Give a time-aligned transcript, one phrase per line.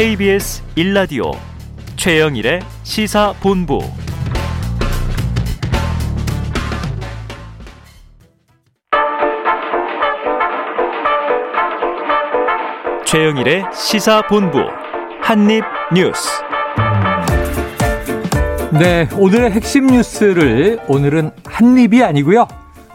[0.00, 1.30] KBS 1라디오
[1.96, 3.80] 최영일의 시사본부
[13.04, 14.60] 최영일의 시사본부
[15.20, 16.30] 한입뉴스
[18.72, 22.48] 네, 오늘의 핵심 뉴스를 오늘은 한입이 아니고요.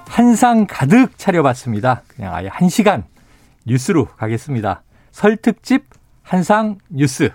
[0.07, 2.01] 한상 가득 차려봤습니다.
[2.07, 3.03] 그냥 아예 한 시간
[3.67, 4.81] 뉴스로 가겠습니다.
[5.11, 5.83] 설 특집
[6.29, 7.29] 한상 뉴스.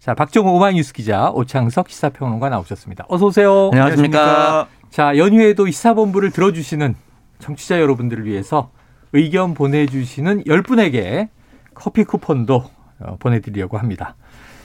[0.00, 3.06] 자, 박정호 오마이뉴스 기자, 오창석 시사평론가 나오셨습니다.
[3.08, 3.70] 어서 오세요.
[3.72, 4.66] 안녕하십니까.
[4.90, 6.96] 자, 연휴에도 시사본부를 들어주시는
[7.38, 8.70] 청취자 여러분들을 위해서
[9.12, 11.28] 의견 보내주시는 10분에게
[11.74, 12.64] 커피 쿠폰도
[13.00, 14.16] 어, 보내드리려고 합니다.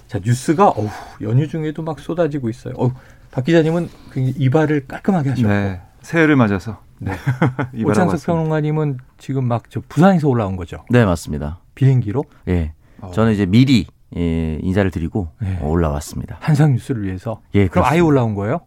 [0.08, 0.88] 자, 뉴스가 어우,
[1.22, 2.74] 연휴 중에도 막 쏟아지고 있어요.
[2.76, 2.92] 어우,
[3.30, 5.48] 박 기자님은 굉장히 이발을 깔끔하게 하셨고.
[5.48, 5.80] 네.
[6.02, 6.80] 새해를 맞아서.
[6.98, 7.12] 네.
[7.86, 8.26] 오창석.
[8.26, 10.84] 평론가님은 지금 막 저 부산에서 올라온 거죠.
[10.90, 11.60] 네, 맞습니다.
[11.76, 12.74] 비행기로 예.
[13.02, 13.12] 어.
[13.12, 15.60] 저는 이제 미리 예, 인사를 드리고 네.
[15.62, 16.38] 어, 올라왔습니다.
[16.40, 17.42] 한상 뉴스를 위해서.
[17.54, 18.06] 예, 그럼 아예 그렇습니다.
[18.06, 18.62] 올라온 거예요?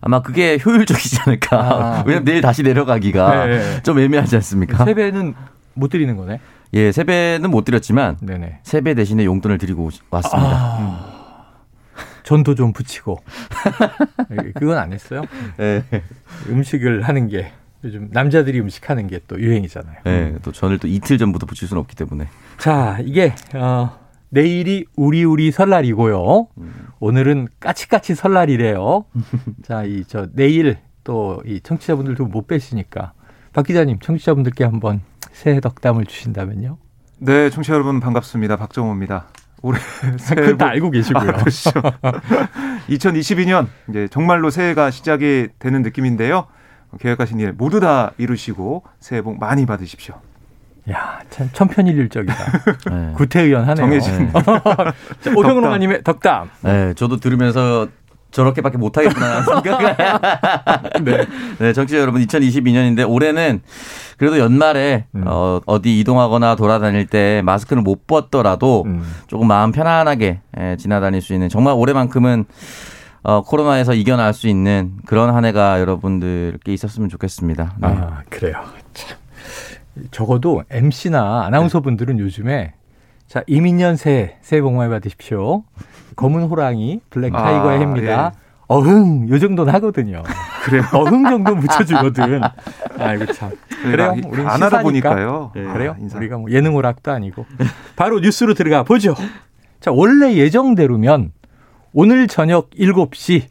[0.00, 1.58] 아마 그게 효율적이지 않을까.
[1.58, 2.02] 아.
[2.06, 3.82] 왜냐면 내일 다시 내려가기가 네.
[3.82, 4.84] 좀 애매하지 않습니까?
[4.84, 5.34] 세배는
[5.74, 6.40] 못 드리는 거네.
[6.74, 8.60] 예, 세배는 못 드렸지만 네네.
[8.62, 10.50] 세배 대신에 용돈을 드리고 왔습니다.
[10.52, 11.18] 아,
[12.24, 13.18] 전도 좀 붙이고.
[14.54, 15.22] 그건 안 했어요.
[15.60, 15.82] 예.
[16.48, 17.50] 음식을 하는 게
[17.84, 19.96] 요즘 남자들이 음식하는 게 또 유행이잖아요.
[20.06, 22.26] 예, 또 전을 또 이틀 전부터 붙일 수는 없기 때문에.
[22.58, 23.98] 자, 이게 어,
[24.30, 26.48] 내일이 우리 우리 설날이고요.
[27.00, 29.04] 오늘은 까치까치 설날이래요.
[29.64, 33.12] 자, 이 저 내일 또 이 청취자분들도 못 뵈시니까
[33.52, 35.00] 박 기자님 청취자분들께 한번
[35.32, 36.78] 새해 덕담을 주신다면요.
[37.18, 38.56] 네, 청취자 여러분 반갑습니다.
[38.56, 39.26] 박정호입니다.
[39.62, 39.78] 올해
[40.18, 41.30] 새해 복- 알고 계시고요.
[41.30, 41.70] 아, 그렇죠.
[42.88, 46.46] 2022년 이제 정말로 새해가 시작이 되는 느낌인데요.
[46.98, 50.14] 계획하신 일 모두 다 이루시고 새해 복 많이 받으십시오.
[50.90, 52.34] 야, 참 천편일률적이다.
[52.90, 53.12] 예.
[53.16, 53.74] 구태의원 하네요.
[53.74, 54.32] 정해진
[55.20, 56.50] 자, 오평론가님의 덕담.
[56.66, 57.88] 예, 저도 들으면서
[58.30, 59.96] 저렇게밖에 못하겠구나 생각을.
[61.04, 61.26] 네.
[61.58, 63.60] 네, 청취자 여러분, 2022년인데 올해는
[64.16, 65.24] 그래도 연말에 음.
[65.26, 69.02] 어, 어디 이동하거나 돌아다닐 때 마스크를 못 벗더라도 음.
[69.28, 72.46] 조금 마음 편안하게 예, 지나다닐 수 있는 정말 올해만큼은
[73.22, 77.74] 어, 코로나에서 이겨낼 수 있는 그런 한 해가 여러분들께 있었으면 좋겠습니다.
[77.78, 77.88] 네.
[77.88, 78.62] 아, 그래요.
[78.94, 79.18] 참.
[80.10, 82.74] 적어도 MC나 아나운서 분들은 요즘에
[83.26, 85.64] 자, 이민년 새해, 새해 복 많이 받으십시오.
[86.16, 88.32] 검은 호랑이, 블랙 아, 타이거의 해입니다.
[88.34, 88.48] 예.
[88.68, 90.22] 어흥, 요 정도는 하거든요.
[90.64, 90.82] 그래요.
[90.92, 92.40] 어흥 정도 붙여주거든.
[92.98, 93.50] 아이고, 참.
[93.82, 94.14] 그래요?
[94.26, 94.82] 우린 안 하다 시사니까.
[94.82, 95.52] 보니까요.
[95.54, 95.66] 네.
[95.68, 95.96] 아, 그래요?
[96.00, 96.18] 인사.
[96.18, 97.46] 우리가 뭐 예능 오락도 아니고.
[97.96, 99.14] 바로 뉴스로 들어가 보죠.
[99.80, 101.32] 자, 원래 예정대로면
[101.92, 103.44] 오늘 저녁 7시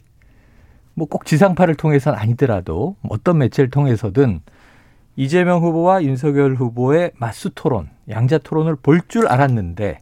[0.94, 4.40] 뭐 꼭 지상파를 통해서는 아니더라도 어떤 매체를 통해서든
[5.16, 9.98] 이재명 후보와 윤석열 후보의 맞수 토론, 양자 토론을 볼 줄 알았는데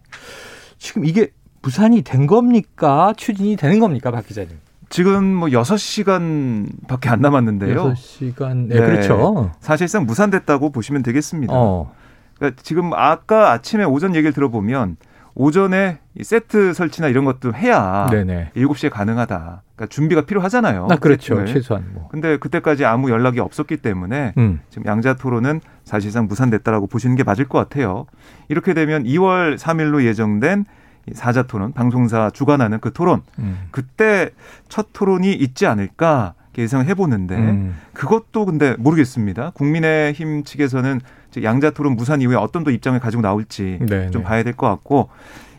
[0.79, 1.29] 지금 이게
[1.63, 3.13] 무산이 된 겁니까?
[3.17, 4.59] 추진이 되는 겁니까, 박 기자님?
[4.89, 7.93] 지금 뭐 6시간밖에 안 남았는데요.
[7.95, 8.69] 6시간.
[8.69, 8.81] 네, 네.
[8.81, 9.51] 그렇죠.
[9.61, 11.53] 사실상 무산됐다고 보시면 되겠습니다.
[11.55, 11.93] 어.
[12.37, 14.97] 그러니까 지금 아까 아침에 오전 얘기를 들어보면
[15.37, 18.53] 오전에 이 세트 설치나 이런 것도 해야 네네.
[18.57, 19.63] 7시에 가능하다.
[19.77, 20.89] 그러니까 준비가 필요하잖아요.
[20.91, 21.37] 아, 그렇죠.
[21.37, 21.47] 세팅을.
[21.47, 22.09] 최소한 뭐.
[22.09, 24.61] 근데 그때까지 아무 연락이 없었기 때문에 음.
[24.71, 28.07] 지금 양자 토론은 사실상 무산됐다라고 보시는 게 맞을 것 같아요.
[28.49, 30.65] 이렇게 되면 2월 3일로 예정된
[31.09, 33.69] 이 사자 토론, 방송사 주관하는 그 토론, 음.
[33.71, 34.31] 그때
[34.69, 37.77] 첫 토론이 있지 않을까 예상을 해보는데 음.
[37.93, 39.51] 그것도 근데 모르겠습니다.
[39.51, 41.01] 국민의힘 측에서는
[41.43, 44.29] 양자 토론 무산 이후에 어떤 또 입장을 가지고 나올지 네, 좀 네.
[44.29, 45.09] 봐야 될 것 같고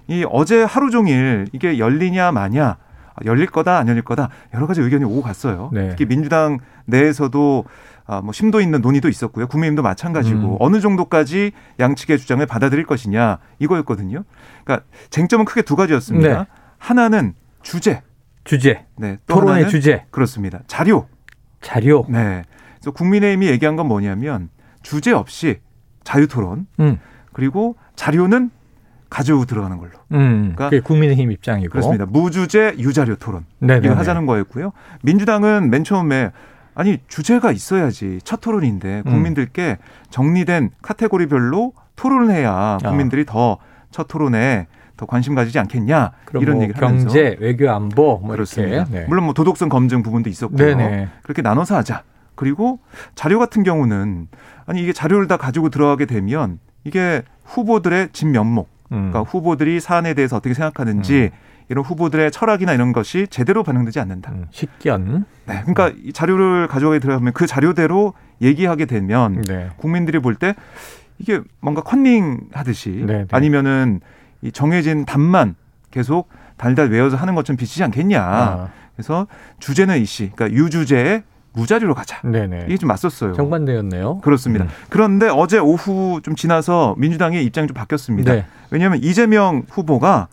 [0.07, 4.81] 이 어제 하루 종일 이게 열리냐 마냐 아, 열릴 거다 안 열릴 거다 여러 가지
[4.81, 5.69] 의견이 오고 갔어요.
[5.73, 5.89] 네.
[5.89, 7.65] 특히 민주당 내에서도
[8.05, 9.47] 아, 뭐 심도 있는 논의도 있었고요.
[9.47, 10.57] 국민의힘도 마찬가지고 음.
[10.59, 14.23] 어느 정도까지 양측의 주장을 받아들일 것이냐 이거였거든요.
[14.63, 16.39] 그러니까 쟁점은 크게 두 가지였습니다.
[16.39, 16.45] 네.
[16.77, 18.01] 하나는 주제,
[18.45, 18.85] 주제.
[18.95, 20.05] 네, 또 토론의 주제.
[20.09, 20.61] 그렇습니다.
[20.67, 21.07] 자료,
[21.59, 22.05] 자료.
[22.07, 22.43] 네.
[22.75, 24.49] 그래서 국민의힘이 얘기한 건 뭐냐면
[24.83, 25.59] 주제 없이
[26.07, 26.99] 자유 토론 음.
[27.33, 28.49] 그리고 자료는
[29.09, 29.91] 가지고 들어가는 걸로.
[30.13, 30.53] 음.
[30.55, 31.69] 그러니까 국민의힘 입장이고.
[31.69, 32.05] 그렇습니다.
[32.05, 33.85] 무주제 유자료 토론 네네.
[33.85, 34.71] 이거 하자는 거였고요.
[35.03, 36.31] 민주당은 맨 처음에
[36.75, 39.11] 아니 주제가 있어야지 첫 토론인데 음.
[39.11, 39.77] 국민들께
[40.09, 42.77] 정리된 카테고리별로 토론을 해야 아.
[42.81, 43.57] 국민들이 더
[43.91, 46.11] 첫 토론에 더 관심 가지지 않겠냐
[46.41, 48.85] 이런 뭐 얘기를 하면서 경제, 외교, 안보 뭐 그렇습니다.
[48.91, 49.05] 네.
[49.07, 50.57] 물론 뭐 도덕성 검증 부분도 있었고요.
[50.57, 51.07] 네네.
[51.23, 52.03] 그렇게 나눠서 하자.
[52.37, 52.79] 그리고
[53.15, 54.29] 자료 같은 경우는
[54.65, 59.11] 아니 이게 자료를 다 가지고 들어가게 되면 이게 후보들의 진면목, 음.
[59.11, 61.31] 그러니까 후보들이 사안에 대해서 어떻게 생각하는지
[61.69, 64.31] 이런 후보들의 철학이나 이런 것이 제대로 반영되지 않는다.
[64.31, 65.25] 음, 식견.
[65.47, 69.69] 네, 그러니까 이 자료를 가져가게 들어가면 그 자료대로 얘기하게 되면 네.
[69.75, 70.55] 국민들이 볼 때
[71.17, 73.25] 이게 뭔가 컨닝 하듯이 네, 네.
[73.31, 73.99] 아니면은
[74.41, 75.55] 이 정해진 답만
[75.91, 78.21] 계속 달달 외워서 하는 것좀 비치지 않겠냐.
[78.21, 78.69] 아.
[78.95, 79.27] 그래서
[79.59, 81.23] 주제는 이씨, 그러니까 유주제에
[81.57, 82.21] 무자리로 가자.
[82.21, 82.65] 네네.
[82.67, 83.33] 이게 좀 맞섰어요.
[83.33, 84.19] 정반대였네요.
[84.19, 84.65] 그렇습니다.
[84.65, 84.69] 음.
[84.89, 88.31] 그런데 어제 오후 좀 지나서 민주당의 입장이 좀 바뀌었습니다.
[88.31, 88.45] 네.
[88.69, 90.27] 왜냐하면 이재명 후보가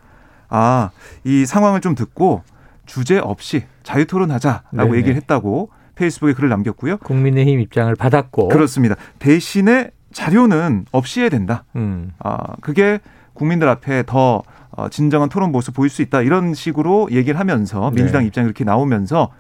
[0.51, 0.91] 아,
[1.25, 2.43] 이 상황을 좀 듣고
[2.87, 4.97] 주제 없이 자유 토론하자라고 네네.
[4.99, 6.99] 얘기를 했다고 페이스북에 글을 남겼고요.
[6.99, 8.49] 국민의힘 입장을 받았고.
[8.49, 8.97] 그렇습니다.
[9.19, 11.65] 대신에 자료는 없이 해야 된다.
[11.77, 12.13] 음.
[12.19, 13.01] 아, 그게
[13.33, 14.43] 국민들 앞에 더
[14.77, 16.21] 어, 진정한 토론 모습 보일 수 있다.
[16.21, 18.27] 이런 식으로 얘기를 하면서 민주당 네.
[18.27, 19.31] 입장이 이렇게 나오면서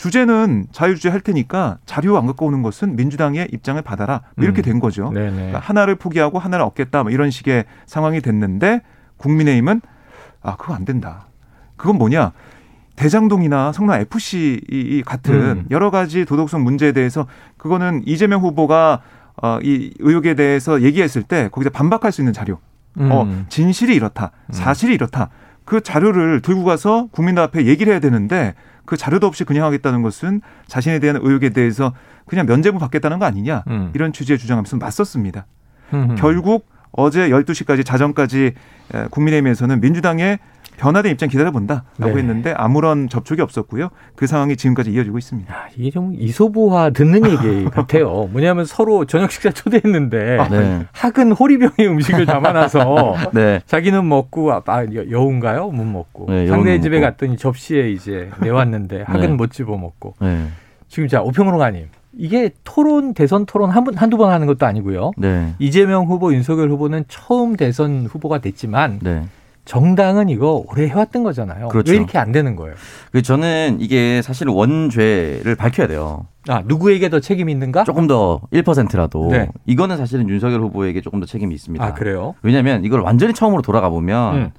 [0.00, 4.22] 주제는 자유주의 할 테니까 자료 안 갖고 오는 것은 민주당의 입장을 받아라.
[4.34, 4.64] 뭐 이렇게 음.
[4.64, 5.10] 된 거죠.
[5.10, 5.30] 네네.
[5.30, 7.02] 그러니까 하나를 포기하고 하나를 얻겠다.
[7.02, 8.80] 뭐 이런 식의 상황이 됐는데
[9.18, 9.82] 국민의힘은
[10.40, 11.26] 아, 그거 안 된다.
[11.76, 12.32] 그건 뭐냐?
[12.96, 15.66] 대장동이나 성남 FC 같은 음.
[15.70, 17.26] 여러 가지 도덕성 문제에 대해서
[17.58, 19.02] 그거는 이재명 후보가
[19.42, 22.58] 어, 이 의혹에 대해서 얘기했을 때 거기서 반박할 수 있는 자료.
[22.96, 23.44] 어, 음.
[23.50, 24.30] 진실이 이렇다.
[24.50, 25.28] 사실이 이렇다.
[25.66, 28.54] 그 자료를 들고 가서 국민들 앞에 얘기를 해야 되는데
[28.90, 31.94] 그 자료도 없이 그냥 하겠다는 것은 자신에 대한 의혹에 대해서
[32.26, 33.62] 그냥 면죄부 받겠다는 거 아니냐.
[33.68, 33.92] 음.
[33.94, 35.46] 이런 취지의 주장하면서 맞섰습니다.
[35.94, 36.16] 음.
[36.18, 38.52] 결국 어제 12시까지 자정까지
[38.92, 40.40] 에, 국민의힘에서는 민주당의
[40.80, 42.10] 변화된 입장 기다려본다라고 네.
[42.16, 43.90] 했는데 아무런 접촉이 없었고요.
[44.16, 45.54] 그 상황이 지금까지 이어지고 있습니다.
[45.54, 48.28] 야, 이게 좀 이소부화 듣는 얘기 같아요.
[48.32, 50.86] 뭐냐면 서로 저녁 식사 초대했는데 네.
[50.92, 53.60] 학은 호리병에 음식을 담아놔서 네.
[53.66, 55.68] 자기는 먹고 아, 아, 여- 여우인가요?
[55.70, 57.10] 못 먹고 네, 상대 집에 먹고.
[57.12, 59.28] 갔더니 접시에 이제 내왔는데 학은 네.
[59.28, 60.46] 못 집어 먹고 네.
[60.88, 65.12] 지금 자 오평로가님 이게 토론 대선 토론 한 번 한두 번 하는 것도 아니고요.
[65.18, 65.52] 네.
[65.58, 69.24] 이재명 후보, 윤석열 후보는 처음 대선 후보가 됐지만 네.
[69.70, 71.68] 정당은 이거 오래 해왔던 거잖아요.
[71.68, 71.92] 그렇죠.
[71.92, 72.74] 왜 이렇게 안 되는 거예요?
[73.12, 76.26] 그 저는 이게 사실 원죄를 밝혀야 돼요.
[76.48, 77.84] 아 누구에게 더 책임이 있는가?
[77.84, 79.48] 조금 더 1%라도 네.
[79.66, 81.84] 이거는 사실은 윤석열 후보에게 조금 더 책임이 있습니다.
[81.84, 82.34] 아 그래요?
[82.42, 84.50] 왜냐하면 이걸 완전히 처음으로 돌아가 보면 음.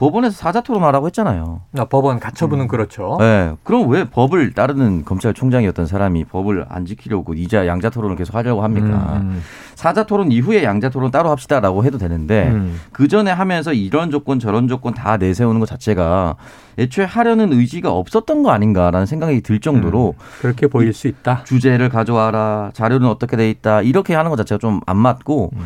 [0.00, 1.60] 법원에서 사자 토론하라고 했잖아요.
[1.76, 3.18] 아, 법원 가처분은 그렇죠.
[3.20, 3.52] 네.
[3.64, 9.18] 그럼 왜 법을 따르는 검찰총장이었던 사람이 법을 안 지키려고 이자 양자 토론을 계속 하려고 합니까?
[9.20, 9.42] 음,
[9.74, 12.80] 사자 토론 이후에 양자 토론 따로 합시다라고 해도 되는데 음.
[12.92, 16.36] 그 전에 하면서 이런 조건 저런 조건 다 내세우는 것 자체가
[16.78, 21.44] 애초에 하려는 의지가 없었던 거 아닌가라는 생각이 들 정도로 그렇게 보일 수 있다.
[21.44, 25.60] 주제를 가져와라 자료는 어떻게 돼 있다 이렇게 하는 것 자체가 좀 안 맞고 음.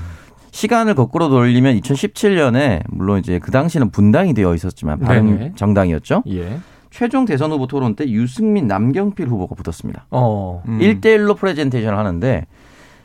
[0.54, 5.00] 시간을 거꾸로 돌리면 2017년에 물론 이제 그 당시는 분당이 되어 있었지만.
[5.00, 6.22] 바른 정당이었죠.
[6.28, 6.58] 예.
[6.90, 10.06] 최종 대선 후보 토론 때 유승민 남경필 후보가 붙었습니다.
[10.12, 10.62] 어.
[10.68, 10.80] 음.
[10.80, 12.46] 일 1대1로 프레젠테이션을 하는데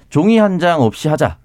[0.09, 1.39] 종이 한 장 없이 하자라고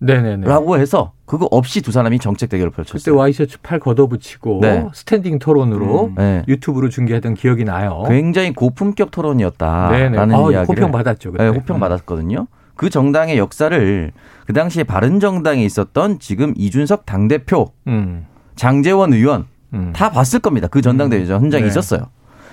[0.00, 0.46] 네네네.
[0.78, 3.14] 해서 그거 없이 두 사람이 정책 대결을 그때 펼쳤어요.
[3.14, 4.86] 와이셔츠 팔 걷어붙이고 네.
[4.94, 6.14] standing 토론으로 음.
[6.16, 6.42] 네.
[6.48, 8.04] 유튜브로 중계하던 기억이 나요.
[8.08, 10.34] 굉장히 고품격 토론이었다라는 네네.
[10.34, 11.32] 아, 이야기를 호평 받았죠.
[11.32, 11.44] 그때.
[11.44, 12.46] 네, 호평 받았거든요.
[12.76, 14.12] 그 정당의 역사를
[14.46, 18.26] 그 당시에 바른 정당에 있었던 지금 이준석 당 대표, 음.
[18.56, 19.92] 장재원 의원 음.
[19.94, 20.68] 다 봤을 겁니다.
[20.68, 21.68] 그 전당대회 현장에 네.
[21.68, 22.08] 있었어요.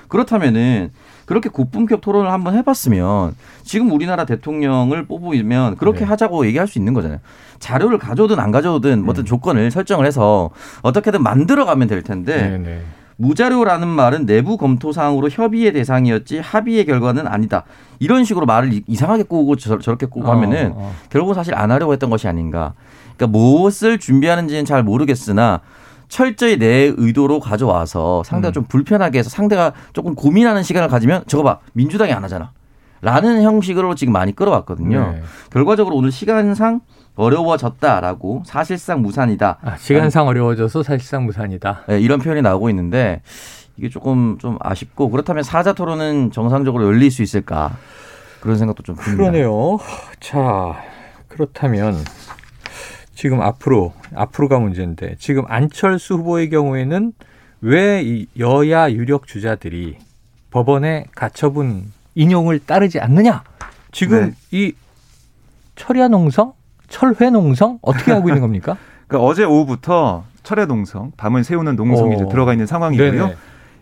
[0.07, 0.91] 그렇다면은
[1.25, 3.33] 그렇게 고품격 토론을 한번 해봤으면
[3.63, 6.05] 지금 우리나라 대통령을 뽑으면 그렇게 네.
[6.05, 7.19] 하자고 얘기할 수 있는 거잖아요.
[7.59, 9.09] 자료를 가져오든 안 가져오든 뭐 음.
[9.11, 10.49] 어떤 조건을 설정을 해서
[10.81, 12.81] 어떻게든 만들어가면 될 텐데 네네.
[13.21, 17.63] 무자료라는 말은 내부 검토 사항으로 협의의 대상이었지 합의의 결과는 아니다.
[17.99, 20.93] 이런 식으로 말을 이- 이상하게 꼬고 저, 꼬고 하면은 어, 어.
[21.09, 22.73] 결국은 사실 안 하려고 했던 것이 아닌가.
[23.15, 25.61] 그러니까 무엇을 준비하는지는 잘 모르겠으나
[26.07, 28.53] 철저히 내 의도로 가져와서 상대가 음.
[28.53, 32.51] 좀 불편하게 해서 상대가 조금 고민하는 시간을 가지면 저거 봐 민주당이 안 하잖아.
[33.03, 35.11] 라는 형식으로 지금 많이 끌어왔거든요.
[35.13, 35.21] 네.
[35.51, 36.81] 결과적으로 오늘 시간상
[37.15, 39.57] 어려워졌다라고 사실상 무산이다.
[39.61, 41.83] 아, 시간상 어려워져서 사실상 무산이다.
[41.87, 43.21] 네, 이런 표현이 나오고 있는데
[43.77, 47.77] 이게 조금 좀 아쉽고 그렇다면 사자 토론은 정상적으로 열릴 수 있을까
[48.39, 49.17] 그런 생각도 좀 듭니다.
[49.17, 49.77] 그러네요.
[50.19, 50.81] 자,
[51.27, 51.95] 그렇다면
[53.13, 57.13] 지금 앞으로 앞으로가 문제인데 지금 안철수 후보의 경우에는
[57.61, 59.97] 왜 이 여야 유력 주자들이
[60.49, 63.43] 법원의 가처분 인용을 따르지 않느냐?
[63.91, 64.33] 지금 네.
[64.51, 64.73] 이
[65.75, 66.53] 철야 농성,
[66.91, 68.77] 철회 농성 어떻게 하고 있는 겁니까?
[69.07, 72.29] 그러니까 어제 오후부터 철야 농성, 밤을 새우는 농성이 이제 어.
[72.29, 73.11] 들어가 있는 상황이고요.
[73.11, 73.35] 네네.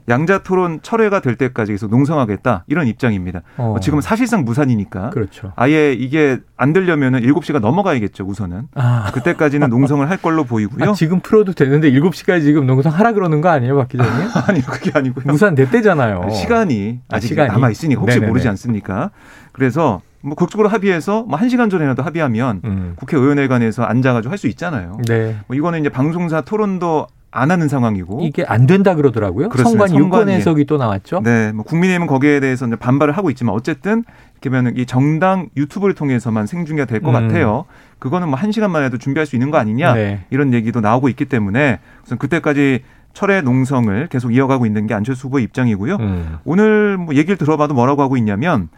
[0.08, 3.42] 양자 토론 철회가 될 때까지 계속 농성하겠다 이런 입장입니다.
[3.58, 3.76] 어.
[3.80, 5.54] 지금 사실상 무산이니까 그렇죠.
[5.56, 8.70] 아예 이게 안 되려면은 7시가 넘어가야겠죠, 우선은.
[8.74, 10.90] 아, 그때까지는 농성을 할 걸로 보이고요.
[10.90, 14.30] 아, 지금 풀어도 되는데 7시까지 지금 농성 하라 그러는 거 아니에요, 박 기자님?
[14.48, 15.26] 아니, 그게 아니고요.
[15.28, 16.30] 무산 됐대잖아요.
[16.32, 17.50] 시간이 아, 아직 시간이?
[17.50, 18.28] 남아 있으니 혹시 네네네.
[18.30, 19.12] 모르지 않습니까?
[19.52, 22.94] 그래서 뭐 극적으로 합의해서 뭐 1시간 전에라도 합의하면 음.
[22.98, 24.98] 국회 의원회관에서 앉아 가지고 할 수 있잖아요.
[25.08, 25.38] 네.
[25.48, 28.22] 뭐 이거는 이제 방송사 토론도 안 하는 상황이고.
[28.24, 29.50] 이게 안 된다 그러더라고요.
[29.50, 29.88] 그렇습니다.
[29.88, 31.22] 성관 유권 해석이 또 나왔죠.
[31.24, 34.04] 네, 뭐 국민의힘은 거기에 대해서 이제 반발을 하고 있지만 어쨌든
[34.42, 37.28] 이렇게면 이 정당 유튜브를 통해서만 생중계가 될것 음.
[37.28, 37.66] 같아요.
[38.00, 40.26] 그거는 뭐 한 시간만 해도 준비할 수 있는 거 아니냐 네.
[40.32, 42.84] 이런 얘기도 나오고 있기 때문에 우선 그때까지
[43.14, 45.96] 철회 농성을 계속 이어가고 있는 게 안철수 후보의 입장이고요.
[45.98, 46.38] 음.
[46.46, 48.70] 오늘 뭐 얘기를 들어봐도 뭐라고 하고 있냐면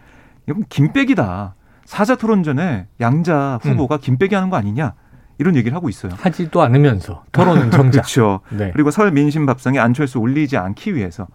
[0.48, 1.56] 이건 김빼기다.
[1.86, 4.94] 사자 토론 전에 양자 후보가 김빼기 하는 거 아니냐
[5.38, 6.14] 이런 얘기를 하고 있어요.
[6.18, 8.02] 하지도 않으면서 토론은 정작.
[8.02, 8.42] 그렇죠.
[8.50, 8.72] 네.
[8.74, 11.28] 그리고 설 민심 밥상에 안철수 올리지 않기 위해서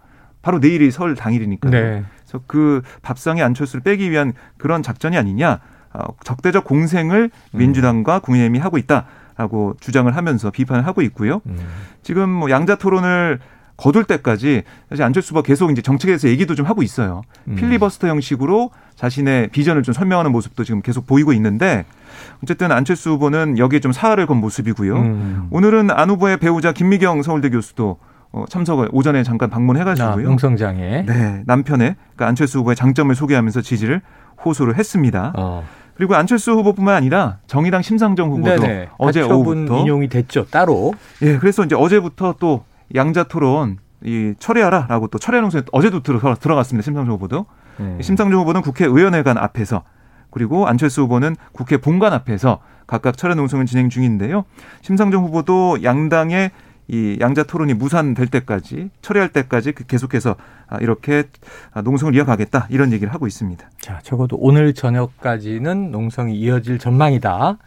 [0.42, 1.72] 바로 내일이 설 당일이니까요.
[1.72, 2.04] 네.
[2.20, 5.60] 그래서 그 밥상에 안철수를 빼기 위한 그런 작전이 아니냐.
[5.92, 7.58] 어, 적대적 공생을 음.
[7.58, 11.40] 민주당과 국민의힘이 하고 있다라고 주장을 하면서 비판을 하고 있고요.
[11.46, 11.58] 음.
[12.02, 13.40] 지금 뭐 양자 토론을
[13.76, 17.22] 거둘 때까지 사실 안철수 후보가 계속 이제 정책에서 얘기도 좀 하고 있어요.
[17.48, 17.56] 음.
[17.56, 21.84] 필리버스터 형식으로 자신의 비전을 좀 설명하는 모습도 지금 계속 보이고 있는데
[22.42, 24.96] 어쨌든 안철수 후보는 여기에 좀 사활을 건 모습이고요.
[24.96, 25.48] 음.
[25.50, 27.98] 오늘은 안 후보의 배우자 김미경 서울대 교수도
[28.32, 30.26] 어, 참석을 오전에 잠깐 나 방문해가지고요.
[30.26, 31.04] 농성장에.
[31.06, 34.00] 네, 남편의 그러니까 안철수 후보의 장점을 소개하면서 지지를
[34.44, 35.32] 호소를 했습니다.
[35.36, 35.64] 어.
[35.94, 38.88] 그리고 안철수 후보뿐만 아니라 정의당 심상정 후보도 네네.
[38.98, 40.46] 어제 오후부터 인용이 됐죠.
[40.50, 40.92] 따로.
[41.22, 42.64] 예, 그래서 이제 어제부터 또
[42.94, 46.84] 양자 토론 이 철회하라라고 또 철회 농성에 어제도 들어, 들어갔습니다.
[46.84, 47.46] 심상정 후보도.
[47.80, 47.98] 음.
[48.00, 49.84] 심상정 후보는 국회의원회관 앞에서
[50.30, 54.44] 그리고 안철수 후보는 국회 본관 앞에서 각각 철회 농성을 진행 중인데요.
[54.82, 56.50] 심상정 후보도 양당의
[56.88, 60.36] 이 양자 토론이 무산될 때까지 철회할 때까지 그 계속해서
[60.68, 61.24] 아, 이렇게
[61.72, 63.68] 아, 농성을 이어가겠다 이런 얘기를 하고 있습니다.
[63.80, 67.58] 자, 적어도 오늘 저녁까지는 농성이 이어질 전망이다.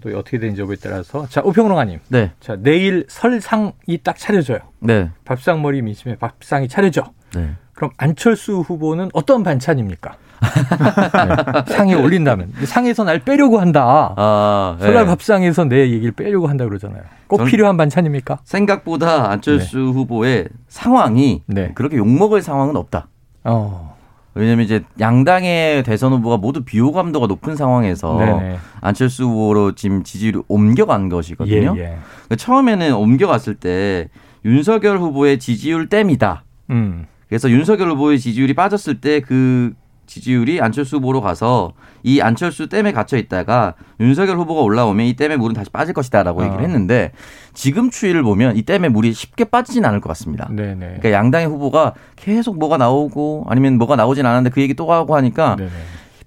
[0.00, 1.26] 또 어떻게 되는지 여부에 따라서.
[1.28, 2.00] 자, 우평론가님.
[2.08, 2.32] 네.
[2.40, 4.58] 자, 내일 설상이 딱 차려져요.
[4.80, 5.10] 네.
[5.24, 7.12] 밥상머리 민심에 밥상이 차려져.
[7.34, 7.50] 네.
[7.74, 10.16] 그럼 안철수 후보는 어떤 반찬입니까?
[10.40, 14.14] 네, 상에 올린다면 상에서 날 빼려고 한다.
[14.16, 14.84] 아, 네.
[14.84, 17.02] 설날 밥상에서 내 얘기를 빼려고 한다 그러잖아요.
[17.26, 18.38] 꼭 필요한 반찬입니까?
[18.44, 21.72] 생각보다 안철수 후보의 상황이 네.
[21.74, 23.08] 그렇게 욕먹을 상황은 없다.
[23.44, 23.97] 어.
[24.38, 28.58] 왜냐면 이제 양당의 대선 후보가 모두 비호감도가 높은 상황에서 네네.
[28.80, 31.74] 안철수 후보로 지금 지지를 옮겨간 것이거든요.
[31.76, 31.84] 예, 예.
[31.84, 34.08] 그러니까 처음에는 옮겨갔을 때
[34.44, 36.44] 윤석열 후보의 지지율 땜이다.
[36.70, 37.06] 음.
[37.28, 39.74] 그래서 윤석열 후보의 지지율이 빠졌을 때 그
[40.08, 45.54] 지지율이 안철수 후보로 가서 이 안철수 댐에 갇혀 있다가 윤석열 후보가 올라오면 이 댐의 물은
[45.54, 46.46] 다시 빠질 것이다라고 아.
[46.46, 47.12] 얘기를 했는데
[47.54, 50.48] 지금 추이를 보면 이 댐의 물이 쉽게 빠지진 않을 것 같습니다.
[50.50, 50.74] 네네.
[50.74, 55.56] 그러니까 양당의 후보가 계속 뭐가 나오고 아니면 뭐가 나오진 않았는데 그 얘기 또 하고 하니까
[55.56, 55.70] 네네.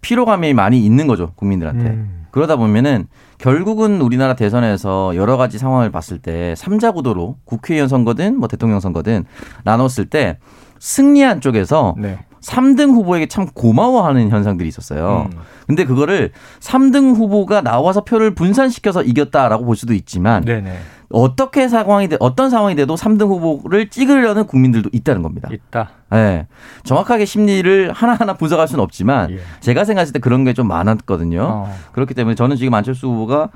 [0.02, 1.86] 피로감이 많이 있는 거죠 국민들한테.
[1.90, 2.26] 음.
[2.32, 3.08] 그러다 보면은
[3.40, 9.26] 결국은 우리나라 대선에서 여러 가지 상황을 봤을 때 삼자 구도로 국회의원 선거든 뭐 대통령 선거든
[9.64, 10.38] 나눴을 때
[10.80, 12.20] 승리한 쪽에서 네.
[12.42, 15.30] 3등 후보에게 참 고마워하는 현상들이 있었어요.
[15.32, 15.38] 음.
[15.68, 20.76] 근데 그거를 3등 후보가 나와서 표를 분산시켜서 이겼다라고 볼 수도 있지만 네네.
[21.14, 25.50] 어떻게 상황이 돼 어떤 상황이 돼도 3등 후보를 찍으려는 국민들도 있다는 겁니다.
[25.52, 25.90] 있다.
[26.14, 26.48] 예.
[26.84, 29.40] 정확하게 심리를 하나하나 분석할 수는 없지만 예.
[29.60, 31.42] 제가 생각했을 때 그런 게 좀 많았거든요.
[31.44, 31.74] 어.
[31.94, 33.50] 그렇기 때문에 저는 지금 안철수 후보가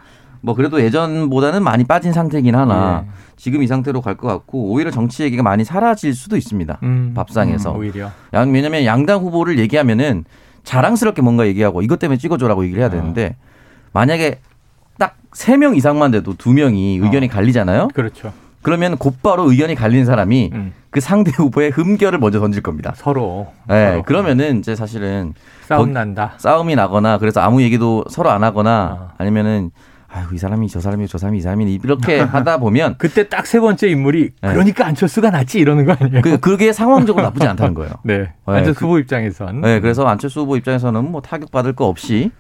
[0.45, 3.11] 뭐 그래도 예전보다는 많이 빠진 상태긴 하나 예.
[3.35, 6.77] 지금 이 상태로 갈 것 같고 오히려 정치 얘기가 많이 사라질 수도 있습니다.
[6.83, 7.13] 음.
[7.15, 7.71] 밥상에서.
[7.73, 8.11] 음, 오히려.
[8.33, 10.23] 양, 왜냐면 양당 후보를 얘기하면은
[10.63, 13.35] 자랑스럽게 뭔가 얘기하고 이것 때문에 찍어줘라고 얘기를 해야 되는데
[13.91, 14.39] 만약에
[14.99, 17.29] 딱 세 명 이상만 돼도 두 명이 의견이 어.
[17.29, 17.89] 갈리잖아요.
[17.93, 18.31] 그렇죠.
[18.61, 20.73] 그러면 곧바로 의견이 갈린 사람이 음.
[20.89, 22.93] 그 상대 후보의 흠결을 먼저 던질 겁니다.
[22.95, 23.47] 서로.
[23.67, 24.03] 네, 서로.
[24.03, 25.33] 그러면은 이제 사실은
[25.67, 26.33] 싸움 난다.
[26.37, 29.11] 싸움이 나거나 그래서 아무 얘기도 서로 안 하거나 어.
[29.17, 29.71] 아니면은
[30.15, 33.59] 아유 이 사람이 저 사람이 저 사람이 이 사람이 이렇게 하다 보면 그때 딱 세
[33.59, 34.53] 번째 인물이 네.
[34.53, 36.21] 그러니까 안철수가 낫지 이러는 거 아니에요?
[36.21, 37.91] 그 그게 상황적으로 나쁘지 않다는 거예요.
[38.03, 38.19] 네.
[38.19, 39.59] 네, 안철수 그- 후보 입장에선.
[39.61, 42.31] 네, 그래서 안철수 후보 입장에서는 뭐 타격 받을 거 없이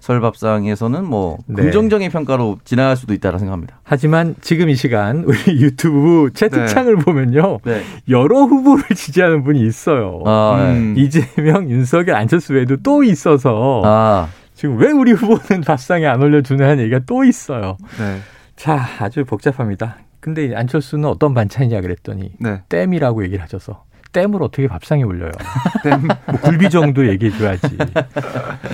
[0.00, 1.62] 설밥상에서는 뭐 네.
[1.62, 3.80] 긍정적인 평가로 지나갈 수도 있다라 생각합니다.
[3.84, 7.58] 하지만 지금 이 시간 우리 유튜브 채팅창을 보면요.
[7.64, 7.82] 네.
[8.08, 10.20] 여러 후보를 지지하는 분이 있어요.
[10.26, 10.72] 아, 네.
[10.72, 10.94] 음.
[10.96, 14.28] 이재명, 윤석열, 안철수 외에도 또 있어서 아,
[14.60, 17.78] 지금 왜 우리 후보는 밥상에 안 올려주는 하는 얘기가 또 있어요.
[17.98, 18.18] 네.
[18.56, 19.96] 자, 아주 복잡합니다.
[20.20, 22.60] 근데 안철수는 어떤 반찬이냐 그랬더니 네.
[22.68, 25.30] 댐이라고 얘기를 하셔서 댐을 어떻게 밥상에 올려요?
[25.82, 26.02] 댐.
[26.02, 27.78] 뭐 굴비 정도 얘기해 줘야지.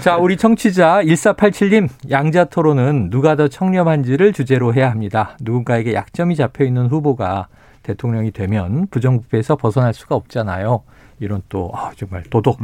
[0.02, 5.37] 자, 우리 청취자 1487님, 양자 토론은 누가 더 청렴한지를 주제로 해야 합니다.
[5.40, 7.47] 누군가에게 약점이 잡혀 있는 후보가
[7.85, 10.83] 대통령이 되면 부정부패에서 벗어날 수가 없잖아요.
[11.21, 12.61] 이런 또 아, 정말 도덕성을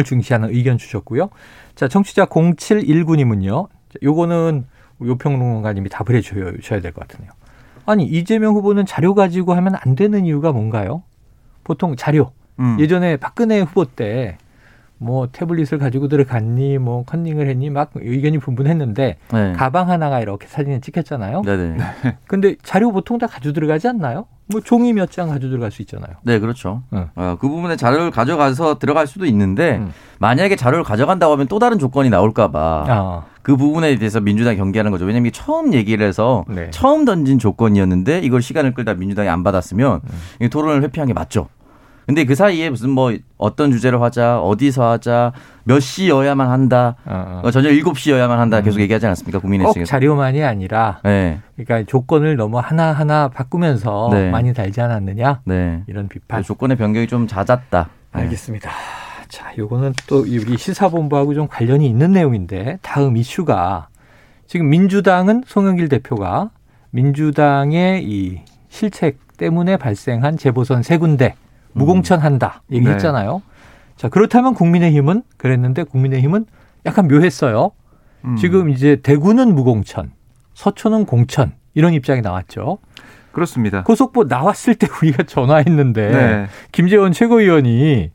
[0.00, 0.04] 음.
[0.04, 1.30] 중시하는 의견 주셨고요.
[1.74, 3.68] 자, 청취자 0719님은요.
[4.02, 4.66] 요거는
[5.02, 7.30] 요평론가님이 답을 해 주셔야 될 것 같으네요.
[7.86, 11.02] 아니, 이재명 후보는 자료 가지고 하면 안 되는 이유가 뭔가요?
[11.64, 12.32] 보통 자료.
[12.58, 12.76] 음.
[12.80, 14.36] 예전에 박근혜 후보 때
[14.98, 19.52] 뭐 태블릿을 가지고 들어갔니 뭐 컨닝을 했니 막 의견이 분분했는데 네.
[19.52, 21.42] 가방 하나가 이렇게 사진을 찍혔잖아요.
[21.42, 21.76] 네네.
[22.26, 24.26] 근데 자료 보통 다 가지고 들어가지 않나요?
[24.50, 26.16] 뭐 종이 몇 장 가지고 들어갈 수 있잖아요.
[26.22, 26.82] 네, 그렇죠.
[26.92, 27.08] 응.
[27.16, 29.92] 어, 그 부분에 자료를 가져가서 들어갈 수도 있는데 음.
[30.18, 35.04] 만약에 자료를 가져간다고 하면 또 다른 조건이 나올까봐 아, 그 부분에 대해서 민주당이 경계하는 거죠.
[35.04, 36.70] 왜냐하면 이게 처음 얘기를 해서 네.
[36.70, 40.18] 처음 던진 조건이었는데 이걸 시간을 끌다 민주당이 안 받았으면 음.
[40.44, 41.48] 이 토론을 회피한 게 맞죠.
[42.08, 45.32] 근데 그 사이에 무슨 뭐 어떤 주제로 하자, 어디서 하자,
[45.64, 49.40] 몇 시여야만 한다, 어, 어, 저녁 7시여야만 한다 계속 얘기하지 않았습니까?
[49.40, 49.90] 국민의 꼭 측에서.
[49.90, 51.38] 자료만이 아니라 네.
[51.54, 54.30] 그러니까 조건을 너무 하나하나 바꾸면서 네.
[54.30, 55.82] 많이 달지 않았느냐 네.
[55.86, 56.42] 이런 비판.
[56.42, 57.90] 조건의 변경이 좀 잦았다.
[58.14, 58.20] 네.
[58.22, 58.70] 알겠습니다.
[59.28, 63.88] 자, 요거는 또 우리 시사본부하고 좀 관련이 있는 내용인데 다음 이슈가
[64.46, 66.48] 지금 민주당은 송영길 대표가
[66.88, 71.34] 민주당의 이 실책 때문에 발생한 재보선 세 군데
[71.78, 73.42] 무공천한다 얘기했잖아요.
[73.96, 76.46] 자, 그렇다면 국민의힘은 그랬는데 국민의힘은
[76.86, 77.72] 약간 묘했어요.
[78.24, 78.36] 음.
[78.36, 80.12] 지금 이제 대구는 무공천,
[80.54, 82.78] 서초는 공천 이런 입장이 나왔죠.
[83.32, 83.82] 그렇습니다.
[83.84, 86.46] 고속보 나왔을 때 우리가 전화했는데 네.
[86.72, 88.10] 김재원 최고위원이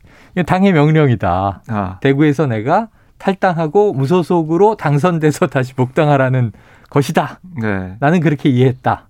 [0.46, 1.62] 당의 명령이다.
[1.68, 6.52] 아, 대구에서 내가 탈당하고 무소속으로 당선돼서 다시 복당하라는
[6.90, 7.40] 것이다.
[7.62, 7.96] 네.
[8.00, 9.08] 나는 그렇게 이해했다.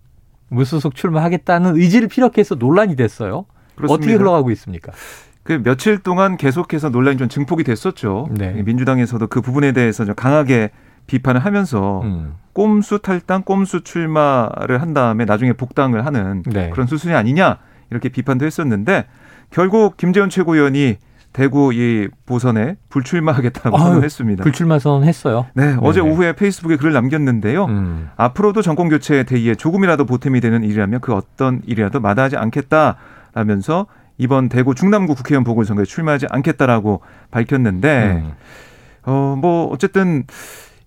[0.48, 3.46] 무소속 출마하겠다는 의지를 피력해서 논란이 됐어요.
[3.76, 3.94] 그렇습니다.
[3.94, 4.92] 어떻게 흘러가고 있습니까?
[5.42, 8.28] 그 며칠 동안 계속해서 논란이 좀 증폭이 됐었죠.
[8.30, 8.62] 네.
[8.62, 10.70] 민주당에서도 그 부분에 대해서 좀 강하게
[11.06, 12.34] 비판을 하면서 음.
[12.54, 16.70] 꼼수 탈당, 꼼수 출마를 한 다음에 나중에 복당을 하는 네.
[16.70, 17.58] 그런 수순이 아니냐
[17.90, 19.06] 이렇게 비판도 했었는데
[19.50, 20.96] 결국 김재원 최고위원이
[21.34, 24.44] 대구 이 보선에 불출마하겠다고 아유, 선언했습니다.
[24.44, 25.46] 불출마 선언했어요.
[25.54, 26.12] 네, 어제 네네.
[26.12, 27.64] 오후에 페이스북에 글을 남겼는데요.
[27.66, 28.08] 음.
[28.16, 32.96] 앞으로도 정권 교체 대의에 조금이라도 보탬이 되는 일이라면 그 어떤 일이라도 마다하지 않겠다
[33.34, 33.86] 라면서
[34.16, 37.00] 이번 대구 중남구 국회의원 보궐선거에 출마하지 않겠다라고
[37.30, 38.32] 밝혔는데 음.
[39.02, 40.24] 어뭐 어쨌든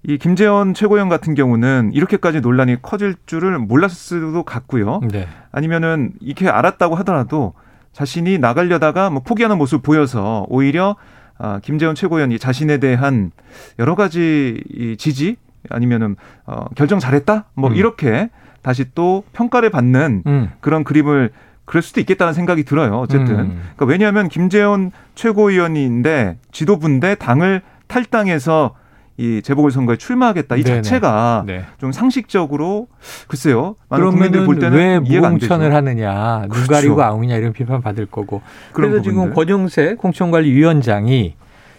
[0.03, 5.01] 이 김재원 최고위원 같은 경우는 이렇게까지 논란이 커질 줄을 몰랐을 수도 같고요.
[5.11, 5.27] 네.
[5.51, 7.53] 아니면은 이렇게 알았다고 하더라도
[7.91, 10.95] 자신이 나가려다가 뭐 포기하는 모습 보여서 오히려
[11.39, 13.31] 아, 김재원 최고위원이 자신에 대한
[13.79, 15.35] 여러 가지 이 지지
[15.69, 17.75] 아니면은 어, 결정 잘했다 뭐 음.
[17.75, 18.29] 이렇게
[18.61, 20.51] 다시 또 평가를 받는 음.
[20.61, 21.31] 그런 그림을
[21.67, 22.97] 그럴 수도 있겠다는 생각이 들어요.
[22.97, 23.61] 어쨌든 음.
[23.75, 28.73] 그러니까 왜냐하면 김재원 최고위원인데 지도부인데 당을 탈당해서
[29.17, 30.81] 이 재보궐선거에 출마하겠다 이 네네.
[30.83, 31.65] 자체가 네.
[31.77, 32.87] 좀 상식적으로
[33.27, 33.75] 글쎄요.
[33.89, 34.99] 많은 국민들 볼 때는 왜.
[34.99, 36.71] 무공천을 하느냐, 눈 그렇죠.
[36.71, 38.41] 가리고 아웅이냐 이런 비판 받을 거고.
[38.71, 39.33] 그래서 지금 부분들.
[39.33, 41.35] 권영세 공천관리위원장이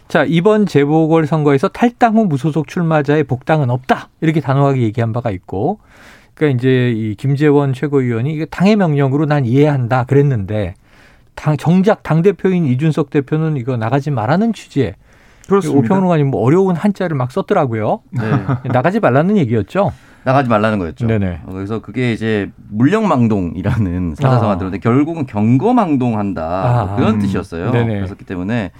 [0.09, 5.79] 자 이번 재보궐 선거에서 탈당 후 무소속 출마자의 복당은 없다 이렇게 단호하게 얘기한 바가 있고,
[6.38, 10.74] 그러니까 이제 이 김재원 최고위원이 이게 당의 명령으로 난 이해한다 그랬는데
[11.35, 14.94] 당 정작 당 대표인 이준석 대표는 이거 나가지 말라는 취지에
[15.48, 15.81] 그렇습니다.
[15.81, 18.01] 오평론가님 뭐 어려운 한자를 막 썼더라고요.
[18.11, 18.22] 네.
[18.72, 19.92] 나가지 말라는 얘기였죠.
[20.22, 21.07] 나가지 말라는 거였죠.
[21.07, 21.40] 네네.
[21.46, 24.59] 어, 그래서 그게 이제 물령망동이라는 사자성어 아.
[24.59, 26.96] 들었는데 결국은 경거망동한다 아.
[26.96, 27.18] 그런 음.
[27.18, 27.72] 뜻이었어요.
[27.72, 28.03] 네네.
[28.05, 28.70] 그렇기 때문에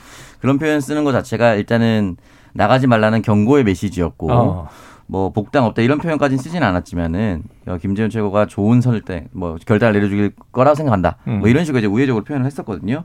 [0.41, 2.17] 그런 표현 쓰는 것 자체가 일단은
[2.53, 4.69] 나가지 말라는 경고의 메시지였고 어.
[5.09, 10.33] 뭐 복당 없다 이런 표현까지는 쓰지는 않았지만은 어, 김재현 최고가 좋은 설때 뭐 결단을 내려주길
[10.53, 11.17] 거라고 생각한다.
[11.27, 11.41] 음.
[11.41, 13.05] 뭐 이런 식으로 이제 우회적으로 표현을 했었거든요.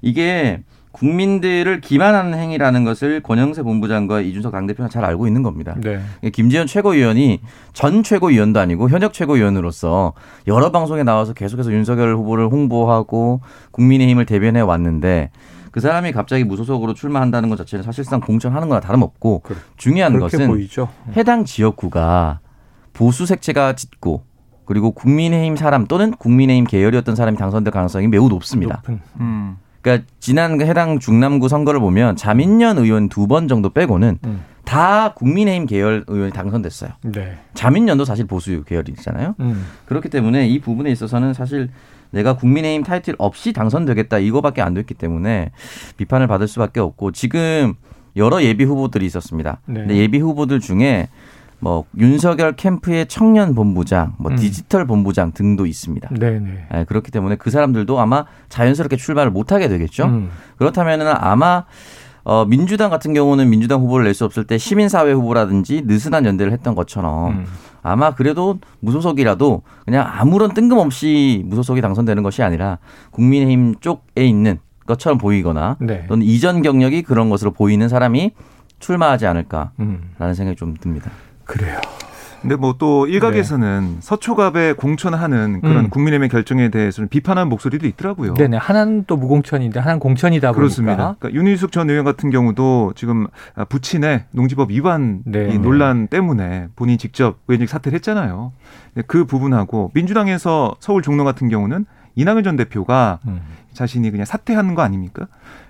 [0.00, 5.76] 이게 국민들을 기만하는 행위라는 것을 권영세 본부장과 이준석 당대표가 잘 알고 있는 겁니다.
[5.78, 6.00] 네.
[6.30, 7.40] 김재현 최고위원이
[7.72, 10.14] 전 최고위원도 아니고 현역 최고위원으로서
[10.48, 15.30] 여러 방송에 나와서 계속해서 윤석열 후보를 홍보하고 국민의힘을 대변해 왔는데
[15.70, 19.58] 그 사람이 갑자기 무소속으로 출마한다는 것 자체는 사실상 공천하는 거나 다름없고 그래.
[19.76, 20.88] 중요한 것은 보이죠.
[21.16, 22.40] 해당 지역구가
[22.92, 24.24] 보수 색채가 짙고
[24.64, 28.76] 그리고 국민의힘 사람 또는 국민의힘 계열이었던 사람이 당선될 가능성이 매우 높습니다.
[28.76, 29.00] 높은.
[29.20, 29.56] 음.
[29.82, 34.44] 그러니까 지난 그 해당 중남구 선거를 보면 자민련 의원 두 번 정도 빼고는 음.
[34.64, 36.90] 다 국민의힘 계열 의원이 당선됐어요.
[37.02, 37.38] 네.
[37.54, 39.34] 자민련도 사실 보수 계열이잖아요.
[39.40, 39.66] 음.
[39.86, 41.70] 그렇기 때문에 이 부분에 있어서는 사실
[42.10, 45.50] 내가 국민의힘 타이틀 없이 당선되겠다 이거밖에 안 됐기 때문에
[45.96, 47.74] 비판을 받을 수밖에 없고 지금
[48.16, 49.60] 여러 예비 후보들이 있었습니다.
[49.66, 49.80] 네.
[49.80, 51.08] 근데 예비 후보들 중에
[51.60, 54.36] 뭐 윤석열 캠프의 청년 본부장, 뭐 음.
[54.36, 56.08] 디지털 본부장 등도 있습니다.
[56.18, 56.66] 네네.
[56.74, 60.06] 예, 그렇기 때문에 그 사람들도 아마 자연스럽게 출마를 못 하게 되겠죠.
[60.06, 60.30] 음.
[60.56, 61.64] 그렇다면은 아마
[62.24, 66.74] 어, 민주당 같은 경우는 민주당 후보를 낼 수 없을 때 시민사회 후보라든지 느슨한 연대를 했던
[66.74, 67.46] 것처럼 음.
[67.82, 72.78] 아마 그래도 무소속이라도 그냥 아무런 뜬금없이 무소속이 당선되는 것이 아니라
[73.10, 76.04] 국민의힘 쪽에 있는 것처럼 보이거나 네.
[76.08, 78.32] 또는 이전 경력이 그런 것으로 보이는 사람이
[78.78, 80.34] 출마하지 않을까라는 음.
[80.34, 81.10] 생각이 좀 듭니다.
[81.44, 81.78] 그래요.
[82.40, 85.80] 근데 뭐 또 일각에서는 서초갑에 공천하는 그런 네.
[85.82, 85.90] 음.
[85.90, 88.32] 국민의힘의 결정에 대해서는 비판하는 목소리도 있더라고요.
[88.34, 88.56] 네네.
[88.56, 90.96] 하나는 또 무공천인데 하나는 공천이다 그렇습니다.
[90.96, 91.16] 보니까.
[91.18, 93.26] 그러니까 윤희숙 전 의원 같은 경우도 지금
[93.68, 95.50] 부친의 농지법 위반 네.
[95.52, 98.52] 이 논란 때문에 본인이 직접 의원직 사퇴를 했잖아요.
[99.06, 103.40] 그 부분하고 민주당에서 서울 종로 같은 경우는 이낙연 전 대표가 음.
[103.74, 105.26] 자신이 그냥 사퇴하는 거 아닙니까?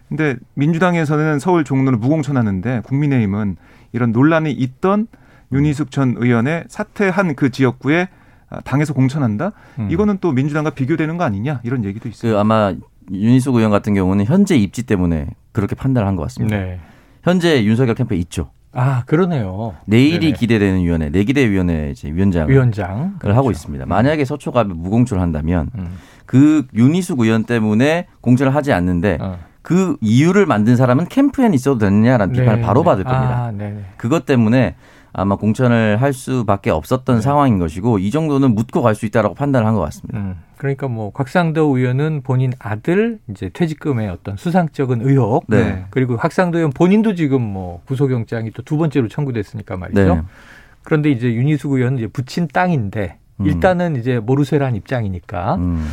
[0.09, 3.57] 근데 민주당에서는 서울 종로를 무공천하는데 국민의힘은
[3.93, 5.09] 이런 논란이 있던
[5.53, 8.09] 윤희숙 전 의원의 사퇴한 그 지역구에
[8.49, 9.53] 아, 당에서 공천한다.
[9.79, 9.89] 음.
[9.91, 12.33] 이거는 또 민주당과 비교되는 거 아니냐 이런 얘기도 있어요.
[12.33, 12.75] 그 아마
[13.13, 16.57] 윤희숙 의원 같은 경우는 현재 입지 때문에 그렇게 판단을 한 것 같습니다.
[16.57, 16.79] 네.
[17.23, 18.51] 현재 윤석열 캠프에 있죠.
[18.73, 19.75] 아 그러네요.
[19.85, 20.33] 내일이 네네.
[20.33, 23.85] 기대되는 위원회, 내기대 위원회 이제 위원장을 위원장 하고 있습니다.
[23.87, 25.89] 만약에 서초갑에 무공천을 한다면 음.
[26.25, 29.39] 그 윤희숙 의원 때문에 공천을 하지 않는데 어.
[29.63, 32.85] 그 이유를 만든 사람은 캠프에는 있어도 되느냐라는 비판을 네, 바로 네.
[32.85, 33.45] 받을 겁니다.
[33.47, 33.85] 아, 네.
[33.97, 34.77] 그것 때문에
[35.13, 37.23] 아마 공천을 할 수밖에 없었던 네.
[37.23, 40.19] 상황인 것이고 이 정도는 묻고 갈 수 있다라고 판단을 한 것 같습니다.
[40.19, 45.85] 음, 그러니까 뭐 곽상도 의원은 본인 아들 이제 퇴직금의 어떤 수상적인 의혹 네.
[45.91, 50.15] 그리고 곽상도 의원 본인도 지금 뭐 구속영장이 또 두 번째로 청구됐으니까 말이죠.
[50.15, 50.23] 네.
[50.83, 53.47] 그런데 이제 윤희숙 의원은 이제 부친 땅인데 음.
[53.47, 55.91] 일단은 이제 모르쇠란 입장이니까 음.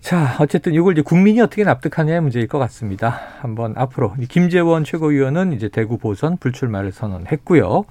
[0.00, 3.20] 자 어쨌든 이걸 이제 국민이 어떻게 납득하냐의 문제일 것 같습니다.
[3.40, 7.84] 한번 앞으로 이 김재원 최고위원은 이제 대구 보선 불출마를 선언했고요.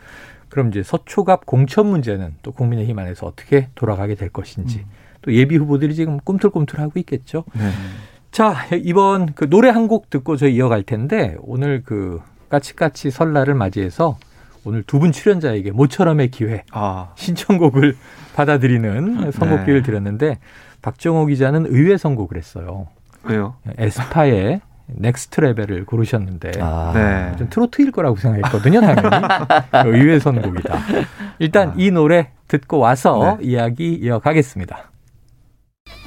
[0.51, 4.85] 그럼 이제 서초갑 공천 문제는 또 국민의힘 안에서 어떻게 돌아가게 될 것인지
[5.23, 7.43] 또 예비 후보들이 지금 꿈틀꿈틀하고 있겠죠.
[7.53, 7.71] 네.
[8.31, 14.17] 자 이번 그 노래 한 곡 듣고 저희 이어갈 텐데 오늘 그 까치까치 설날을 맞이해서
[14.63, 17.95] 오늘 두 분 출연자에게 모처럼의 기회 아, 신청곡을
[18.35, 19.85] 받아들이는 선곡기를 네.
[19.85, 20.39] 드렸는데
[20.81, 22.87] 박정호 기자는 의외 선곡을 했어요.
[23.23, 23.55] 왜요?
[23.77, 24.61] 에스파의
[24.95, 26.91] Next Level을 고르셨는데 아.
[26.93, 27.37] 네.
[27.37, 29.09] 좀 트로트일 거라고 생각했거든요, 당연히.
[29.97, 30.79] 의외 선곡이다.
[31.39, 31.73] 일단 아.
[31.77, 33.47] 이 노래 듣고 와서 네.
[33.47, 34.91] 이야기 이어가겠습니다.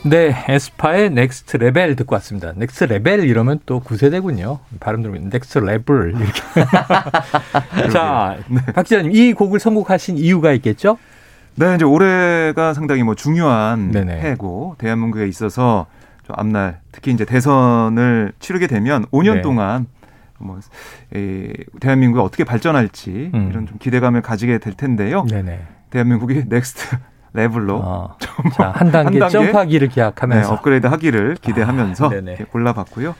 [0.07, 2.53] 네, 에스파의 Next Level 듣고 왔습니다.
[2.57, 4.59] Next Level 이러면 또 구세대군요.
[4.79, 7.88] 발음 들으면 Next Level 이렇게.
[7.90, 8.37] 자,
[8.75, 10.99] 박 기자님 이 곡을 선곡하신 이유가 있겠죠?
[11.57, 14.20] 네, 이제 올해가 상당히 뭐 중요한 네네.
[14.20, 16.03] 해고 대한민국에 있어서 좀
[16.37, 19.42] 앞날 특히 이제 대선을 치르게 되면 5년 네.
[19.42, 19.87] 동안
[20.38, 20.58] 뭐
[21.14, 23.48] 이, 대한민국이 어떻게 발전할지 음.
[23.50, 25.24] 이런 좀 기대감을 가지게 될 텐데요.
[25.24, 25.60] 네네.
[25.90, 26.96] 대한민국이 Next
[27.35, 28.16] Level로 어,
[28.54, 29.28] 자, 한 단계, 한 단계?
[29.28, 33.14] 점프하기를 네, 기약하면서 업그레이드 하기를 기대하면서 아, 골라봤고요.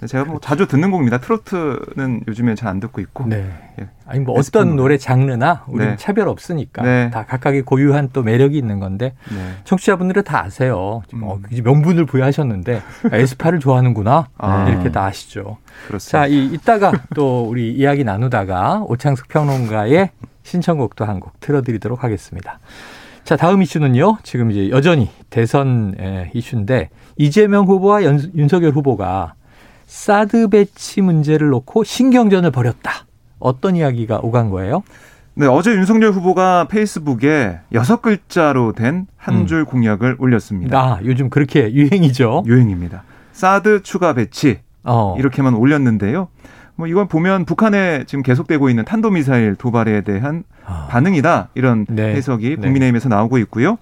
[0.00, 1.18] 네, 제가 뭐 자주 듣는 곡입니다.
[1.18, 3.26] 트로트는 요즘에 잘 안 듣고 있고.
[3.26, 3.50] 네.
[3.80, 3.88] 예.
[4.06, 4.96] 아니 뭐 어떤 노래.
[4.96, 5.96] 장르나 우리는 네.
[5.96, 7.10] 차별 없으니까 네.
[7.10, 9.52] 다 각각의 고유한 또 매력이 있는 건데 네.
[9.64, 11.02] 청취자분들은 다 아세요.
[11.08, 11.28] 지금 음.
[11.28, 12.82] 어, 이제 명분을 부여하셨는데
[13.12, 14.68] 아, 에스파를 좋아하는구나 아.
[14.68, 15.58] 이렇게 다 아시죠.
[15.86, 16.18] 그렇습니다.
[16.18, 20.10] 자, 이, 이따가 또 우리 이야기 나누다가 오창석 평론가의
[20.42, 22.58] 신청곡도 한 곡 틀어드리도록 하겠습니다.
[23.24, 24.16] 자, 다음 이슈는요.
[24.22, 29.34] 지금 이제 여전히 대선 에, 이슈인데 이재명 후보와 연- 윤석열 후보가
[29.90, 33.06] 사드 배치 문제를 놓고 신경전을 벌였다.
[33.40, 34.84] 어떤 이야기가 오간 거예요?
[35.34, 40.78] 네, 어제 윤석열 후보가 페이스북에 여섯 글자로 된 한줄 공약을 올렸습니다.
[40.78, 42.44] 아, 요즘 그렇게 유행이죠.
[42.46, 43.02] 유행입니다.
[43.32, 45.16] 사드 추가 배치 어.
[45.18, 46.28] 이렇게만 올렸는데요.
[46.76, 50.86] 뭐 이건 보면 북한에 지금 계속되고 있는 탄도미사일 도발에 대한 아.
[50.88, 52.14] 반응이다 이런 네.
[52.14, 52.56] 해석이 네.
[52.56, 53.76] 국민의힘에서 나오고 있고요.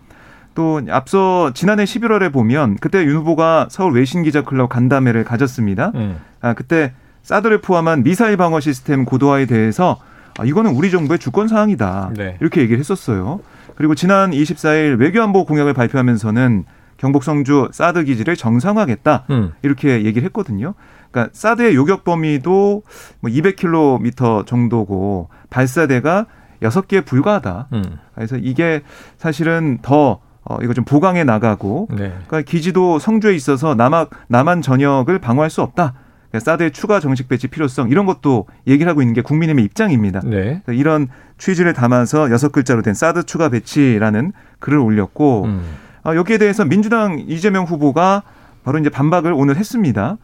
[0.59, 5.93] 또 앞서 지난해 11월에 보면 그때 윤 후보가 서울 외신 기자 클럽 간담회를 가졌습니다.
[5.95, 6.19] 음.
[6.41, 10.01] 아, 그때 사드를 포함한 미사일 방어 시스템 고도화에 대해서
[10.37, 12.11] 아, 이거는 우리 정부의 주권 사항이다.
[12.17, 12.37] 네.
[12.41, 13.39] 이렇게 얘기를 했었어요.
[13.77, 16.65] 그리고 지난 24일 외교안보 공약을 발표하면서는
[16.97, 19.27] 경북 성주 사드 기지를 정상화하겠다.
[19.31, 19.53] 음.
[19.63, 20.75] 이렇게 얘기를 했거든요.
[21.13, 22.83] 그러니까 사드의 요격 범위도
[23.21, 26.27] 뭐 200km 정도고 발사대가
[26.63, 27.69] 6개에 불과하다.
[27.75, 27.85] 음.
[28.17, 28.83] 그래서 이게
[29.19, 32.15] 사실은 더 어, 이거 좀 보강해 나가고 네.
[32.27, 35.93] 그러니까 기지도 성주에 있어서 남한 남한 전역을 방어할 수 없다.
[36.31, 40.21] 그러니까 사드의 추가 정식 배치 필요성 이런 것도 얘기를 하고 있는 게 국민의힘의 입장입니다.
[40.25, 40.63] 네.
[40.69, 45.63] 이런 취지를 담아서 여섯 글자로 된 사드 추가 배치라는 글을 올렸고 음.
[46.05, 48.23] 어, 여기에 대해서 민주당 이재명 후보가
[48.65, 50.17] 바로 이제 반박을 오늘 했습니다.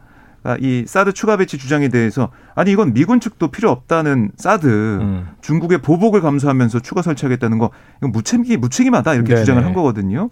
[0.45, 5.27] 그러니까 이 사드 추가 배치 주장에 대해서 아니 이건 미군 측도 필요 없다는 사드 음.
[5.41, 9.39] 중국의 보복을 감수하면서 추가 설치하겠다는 거 이건 무책임 무책임하다 이렇게 네네.
[9.41, 10.29] 주장을 한 거거든요.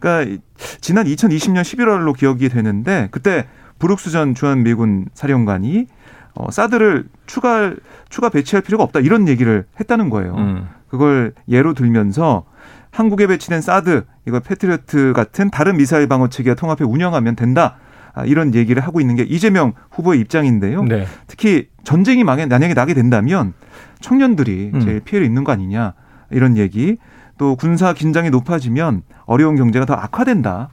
[0.00, 0.40] 그러니까 이-
[0.80, 3.46] 지난 2020년 11월로 기억이 되는데 그때
[3.78, 5.86] 브룩스 전 주한 미군 사령관이
[6.34, 7.72] 어, 사드를 추가
[8.08, 10.34] 추가 배치할 필요가 없다 이런 얘기를 했다는 거예요.
[10.34, 10.68] 음.
[10.88, 12.44] 그걸 예로 들면서
[12.90, 17.76] 한국에 배치된 사드 이거 패트리어트 같은 다른 미사일 방어 체계와 통합해 운영하면 된다.
[18.14, 20.84] 아, 이런 얘기를 하고 있는 게 이재명 후보의 입장인데요.
[20.84, 21.06] 네.
[21.26, 23.54] 특히 전쟁이 만약에 나게 된다면
[24.00, 24.80] 청년들이 음.
[24.80, 25.94] 제일 피해를 입는 거 아니냐
[26.30, 26.98] 이런 얘기.
[27.38, 30.70] 또 군사 긴장이 높아지면 어려운 경제가 더 악화된다.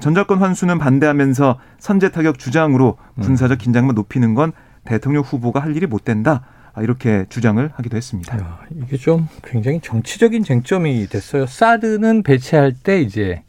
[0.00, 3.22] 전작권 환수는 반대하면서 선제 타격 주장으로 음.
[3.22, 4.52] 군사적 긴장만 높이는 건
[4.84, 6.42] 대통령 후보가 할 일이 못 된다.
[6.72, 8.38] 아, 이렇게 주장을 하기도 했습니다.
[8.38, 11.46] 야, 이게 좀 굉장히 정치적인 쟁점이 됐어요.
[11.46, 13.42] 사드는 배치할 때 이제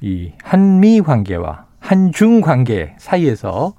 [0.00, 3.74] 이 한미 관계와 한중 관계 사이에서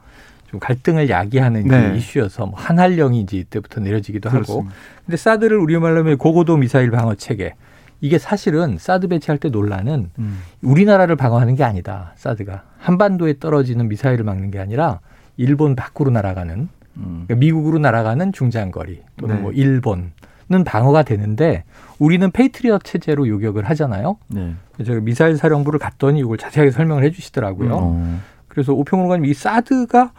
[0.56, 1.91] 좀좀 갈등을 야기하는 네.
[1.91, 4.44] 그 이슈여서 뭐 한할령이 이제 이때부터 내려지기도 하고.
[4.44, 4.76] 그렇습니다.
[5.06, 7.56] 근데 사드를 우리말로 하면 고고도 미사일 방어 체계.
[8.02, 10.39] 이게 사실은 사드 배치할 때 논란은 음.
[10.62, 12.13] 우리나라를 방어하는 게 아니다.
[12.18, 15.00] 사드가 한반도에 떨어지는 미사일을 막는 게 아니라
[15.38, 17.24] 일본 밖으로 날아가는 음.
[17.26, 19.41] 그러니까 미국으로 날아가는 중장거리 또는 네.
[19.41, 20.12] 뭐 일본
[20.54, 21.64] 은 방어가 되는데
[21.98, 24.18] 우리는 페이트리엇 체제로 요격을 하잖아요.
[24.28, 24.54] 네.
[24.86, 27.70] 제가 미사일 사령부를 갔더니 이걸 자세하게 설명을 해주시더라고요.
[27.74, 28.20] 어.
[28.48, 30.12] 그래서 오 평론가님 이 사드가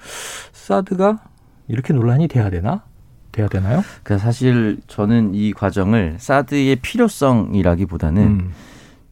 [0.52, 1.20] 사드가
[1.68, 2.82] 이렇게 논란이 돼야 되나?
[3.30, 3.82] 돼야 되나요?
[4.02, 8.52] 그 사실 저는 이 과정을 사드의 필요성이라기보다는 음.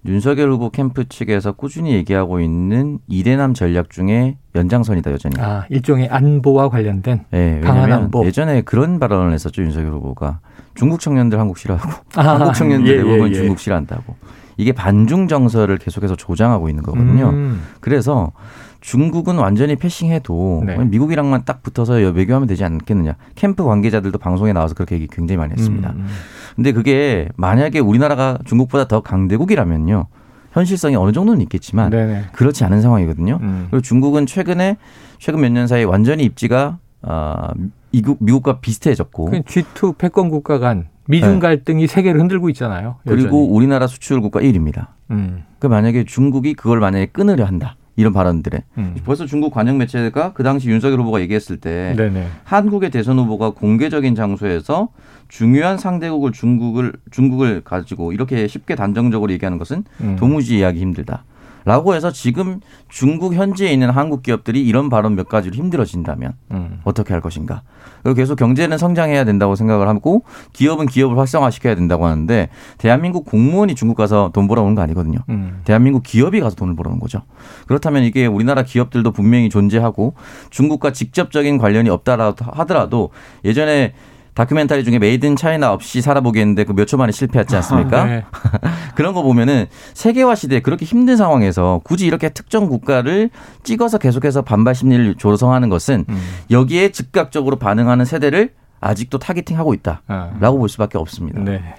[0.06, 5.40] 윤석열 후보 캠프 측에서 꾸준히 얘기하고 있는 이대남 전략 중에 연장선이다 여전히.
[5.40, 8.24] 아 일종의 안보와 관련된 예, 방한 왜냐면 안보.
[8.26, 10.40] 예전에 그런 발언을 했었죠 윤석열 후보가
[10.74, 13.34] 중국 청년들 한국 싫어하고 아, 한국 청년들 예, 대부분 예, 예.
[13.34, 14.16] 중국 싫어한다고
[14.56, 17.30] 이게 반중 정서를 계속해서 조장하고 있는 거거든요.
[17.30, 17.62] 음.
[17.80, 18.32] 그래서
[18.80, 20.76] 중국은 완전히 패싱해도 네.
[20.76, 23.16] 미국이랑만 딱 붙어서 외교하면 되지 않겠느냐.
[23.34, 25.90] 캠프 관계자들도 방송에 나와서 그렇게 얘기 굉장히 많이 했습니다.
[25.90, 26.06] 음, 음.
[26.54, 30.06] 근데 그게 만약에 우리나라가 중국보다 더 강대국이라면요.
[30.52, 32.26] 현실성이 어느 정도는 있겠지만 네네.
[32.32, 33.38] 그렇지 않은 상황이거든요.
[33.42, 33.66] 음.
[33.70, 34.76] 그리고 중국은 최근에
[35.18, 37.52] 최근 몇 년 사이에 완전히 입지가 아,
[37.92, 41.38] 미국 미국과 비슷해졌고 그 G2 패권 국가 간 미중 네.
[41.40, 42.96] 갈등이 세계를 흔들고 있잖아요.
[43.06, 43.22] 여전히.
[43.22, 44.86] 그리고 우리나라 수출 국가 1위입니다.
[45.10, 47.76] 음, 그 만약에 중국이 그걸 만약에 끊으려 한다.
[47.96, 48.96] 이런 발언들에 음.
[49.04, 52.26] 벌써 중국 관영 매체가 그 당시 윤석열 후보가 얘기했을 때 네네.
[52.44, 54.88] 한국의 대선 후보가 공개적인 장소에서
[55.28, 60.16] 중요한 상대국을 중국을 중국을 가지고 이렇게 쉽게 단정적으로 얘기하는 것은 음.
[60.18, 61.24] 도무지 이해하기 힘들다.
[61.64, 66.80] 라고 해서 지금 중국 현지에 있는 한국 기업들이 이런 발언 몇 가지로 힘들어진다면 음.
[66.84, 67.62] 어떻게 할 것인가.
[68.02, 73.96] 그리고 계속 경제는 성장해야 된다고 생각을 하고 기업은 기업을 활성화시켜야 된다고 하는데 대한민국 공무원이 중국
[73.96, 75.20] 가서 돈 벌어오는 거 아니거든요.
[75.30, 75.62] 음.
[75.64, 77.22] 대한민국 기업이 가서 돈을 벌어오는 거죠.
[77.66, 80.14] 그렇다면 이게 우리나라 기업들도 분명히 존재하고
[80.50, 83.10] 중국과 직접적인 관련이 없다 하더라도
[83.44, 83.94] 예전에
[84.34, 88.02] 다큐멘터리 중에 Made in China 없이 살아보기 했는데 그 몇 초 만에 실패했지 않습니까?
[88.02, 88.24] 아, 네.
[88.94, 93.30] 그런 거 보면은 세계화 시대에 그렇게 힘든 상황에서 굳이 이렇게 특정 국가를
[93.62, 96.22] 찍어서 계속해서 반발 심리를 조성하는 것은 음.
[96.50, 100.50] 여기에 즉각적으로 반응하는 세대를 아직도 타겟팅하고 있다라고 아.
[100.50, 101.40] 볼 수밖에 없습니다.
[101.40, 101.74] 네.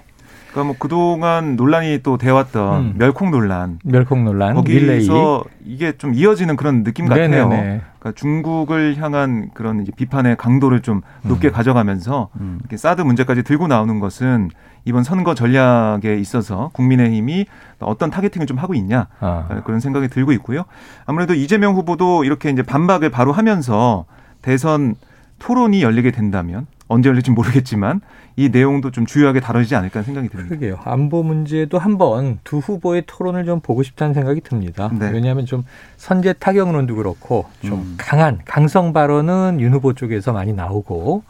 [0.56, 2.94] 그러니까 뭐 그동안 논란이 또 돼왔던 음.
[2.96, 4.54] 멸콩 논란 멸콩 논란.
[4.54, 7.28] 거기서 이게 좀 이어지는 그런 느낌 같아요.
[7.28, 7.82] 네네네.
[7.98, 12.56] 그러니까 중국을 향한 그런 비판의 강도를 좀 높게 가져가면서 음.
[12.60, 14.50] 이렇게 사드 문제까지 들고 나오는 것은
[14.86, 17.44] 이번 선거 전략에 있어서 국민의힘이
[17.80, 19.60] 어떤 타겟팅을 좀 하고 있냐 아.
[19.64, 20.64] 그런 생각이 들고 있고요.
[21.04, 24.06] 아무래도 이재명 후보도 이렇게 이제 반박을 바로 하면서
[24.40, 24.94] 대선
[25.38, 28.00] 토론이 열리게 된다면 언제 열릴지 모르겠지만
[28.36, 30.48] 이 내용도 좀 주요하게 다뤄지지 않을까 생각이 듭니다.
[30.48, 30.78] 그러게요.
[30.84, 34.90] 안보 문제도 한번 두 후보의 토론을 좀 보고 싶다는 생각이 듭니다.
[34.96, 35.10] 네.
[35.10, 35.64] 왜냐하면 좀
[35.96, 37.94] 선제 타격론도 그렇고 좀 음.
[37.96, 41.24] 강한 강성 발언은 윤 후보 쪽에서 많이 나오고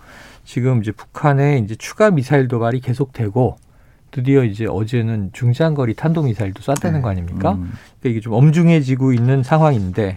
[0.45, 3.57] 지금 이제 북한의 이제 추가 미사일 도발이 계속되고
[4.11, 7.03] 드디어 이제 어제는 중장거리 탄도 미사일도 쐈다는 네.
[7.03, 7.53] 거 아닙니까?
[7.53, 7.73] 음.
[8.01, 10.17] 그러니까 이게 좀 엄중해지고 있는 상황인데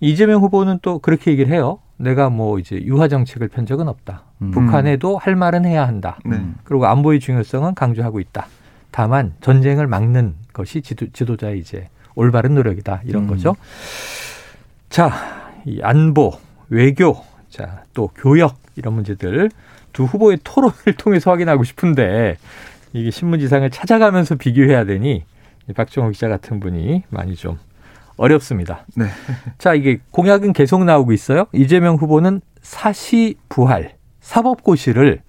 [0.00, 1.78] 이재명 후보는 또 그렇게 얘기를 해요.
[1.96, 4.24] 내가 뭐 이제 유화 정책을 편 적은 없다.
[4.42, 4.50] 음.
[4.50, 6.18] 북한에도 할 말은 해야 한다.
[6.24, 6.36] 네.
[6.36, 6.56] 음.
[6.64, 8.46] 그리고 안보의 중요성은 강조하고 있다.
[8.90, 13.02] 다만 전쟁을 막는 것이 지도, 지도 자의 이제 올바른 노력이다.
[13.04, 13.28] 이런 음.
[13.28, 13.56] 거죠.
[14.90, 15.10] 자,
[15.64, 16.32] 이 안보,
[16.68, 17.16] 외교,
[17.48, 19.50] 자, 또 교역 이런 문제들
[19.92, 22.36] 두 후보의 토론을 통해서 확인하고 싶은데
[22.92, 25.24] 이게 신문지상을 찾아가면서 비교해야 되니
[25.68, 27.58] 이 박정호 기자 같은 분이 많이 좀
[28.22, 28.86] 어렵습니다.
[28.96, 29.06] 네.
[29.58, 31.46] 자, 이게 공약은 계속 나오고 있어요.
[31.52, 35.22] 이재명 후보는 사시 부활, 사법고시를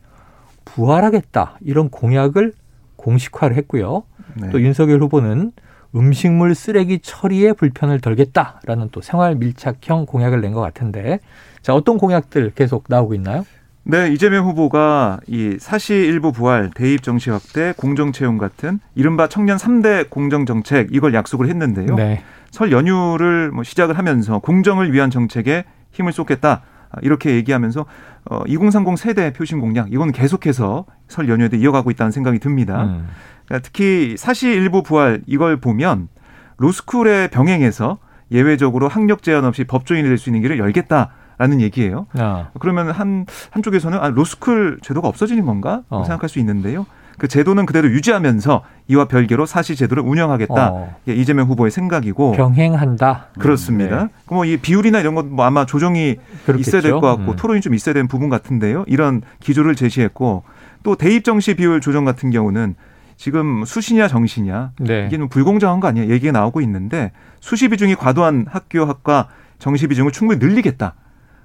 [0.65, 1.57] 부활하겠다.
[1.61, 2.53] 이런 공약을
[2.95, 4.03] 공식화를 했고요.
[4.35, 4.49] 네.
[4.51, 5.51] 또 윤석열 후보는
[5.95, 11.19] 음식물 쓰레기 처리에 불편을 덜겠다라는 또 생활 밀착형 공약을 낸 것 같은데
[11.61, 13.45] 자 어떤 공약들 계속 나오고 있나요?
[13.83, 19.57] 네, 이재명 후보가 이 사시 일부 부활, 대입 정시 확대, 공정 채용 같은 이른바 청년
[19.57, 21.95] 3대 공정 정책 이걸 약속을 했는데요.
[21.95, 22.23] 네.
[22.53, 26.61] 설 연휴를 뭐 시작을 하면서 공정을 위한 정책에 힘을 쏟겠다.
[26.91, 27.83] 아, 이렇게 얘기하면서
[28.29, 32.83] 어, 2030 세대 표심 공약 이건 계속해서 설 연휴에도 이어가고 있다는 생각이 듭니다.
[32.83, 33.07] 음.
[33.47, 36.09] 그러니까 특히 사시 일부 부활 이걸 보면
[36.57, 37.97] 로스쿨의 병행해서
[38.31, 42.05] 예외적으로 학력 제한 없이 법조인이 될 수 있는 길을 열겠다 라는 얘기예요.
[42.19, 46.03] 아, 그러면 한 한쪽에서는 아, 로스쿨 제도가 없어지는 건가 어.
[46.03, 46.85] 생각할 수 있는데요.
[47.17, 50.71] 그 제도는 그대로 유지하면서 이와 별개로 사시 제도를 운영하겠다.
[50.71, 53.27] 어, 예, 이재명 후보의 생각이고 병행한다.
[53.39, 54.03] 그렇습니다.
[54.05, 54.09] 네.
[54.29, 56.59] 뭐이 비율이나 이런 건 뭐 아마 조정이 그렇겠죠.
[56.69, 57.35] 있어야 될 것 같고 음.
[57.35, 58.83] 토론이 좀 있어야 되는 부분 같은데요.
[58.87, 60.43] 이런 기조를 제시했고
[60.83, 62.75] 또 대입 정시 비율 조정 같은 경우는
[63.15, 65.05] 지금 수시냐 정시냐 네.
[65.07, 69.27] 이게 좀 불공정한 거 아니야 얘기가 나오고 있는데 수시 비중이 과도한 학교 학과
[69.59, 70.95] 정시 비중을 충분히 늘리겠다.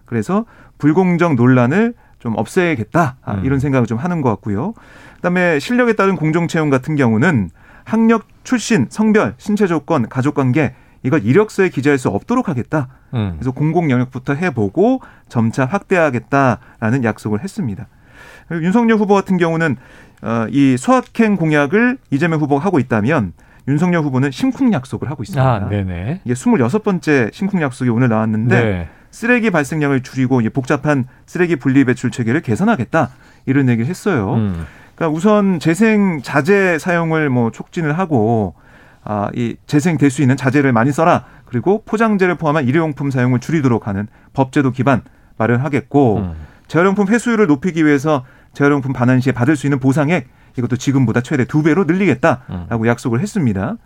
[0.07, 0.45] 그래서
[0.79, 3.45] 불공정 논란을 좀 없애겠다 아, 음.
[3.45, 4.75] 이런 생각을 좀 하는 것 같고요.
[5.19, 7.51] 그다음에 실력에 따른 공정 채용 같은 경우는
[7.85, 12.89] 학력, 출신, 성별, 신체 조건, 가족 관계 이걸 이력서에 기재할 수 없도록 하겠다.
[13.15, 13.33] 음.
[13.35, 17.87] 그래서 공공 영역부터 해보고 점차 확대하겠다라는 약속을 했습니다.
[18.51, 19.77] 윤석열 후보 같은 경우는
[20.23, 23.33] 어, 이 소확행 공약을 이재명 후보가 하고 있다면
[23.69, 25.45] 윤석열 후보는 심쿵 약속을 하고 있습니다.
[25.45, 26.23] 아, 네네.
[26.25, 28.89] 이게 26번째 심쿵 약속이 오늘 나왔는데 네.
[29.11, 33.11] 쓰레기 발생량을 줄이고 이 복잡한 쓰레기 분리 배출 체계를 개선하겠다
[33.47, 34.35] 이런 얘기를 했어요.
[34.35, 34.67] 음.
[34.99, 38.55] 그러니까 우선 재생 자재 사용을 뭐 촉진을 하고
[39.05, 41.25] 아, 이 재생될 수 있는 자재를 많이 써라.
[41.45, 45.03] 그리고 포장재를 포함한 일회용품 사용을 줄이도록 하는 법제도 기반
[45.37, 46.35] 마련하겠고 음.
[46.67, 50.27] 재활용품 회수율을 높이기 위해서 재활용품 반환 시에 받을 수 있는 보상액
[50.59, 53.77] 이것도 지금보다 최대 두 배로 늘리겠다라고 약속을 했습니다.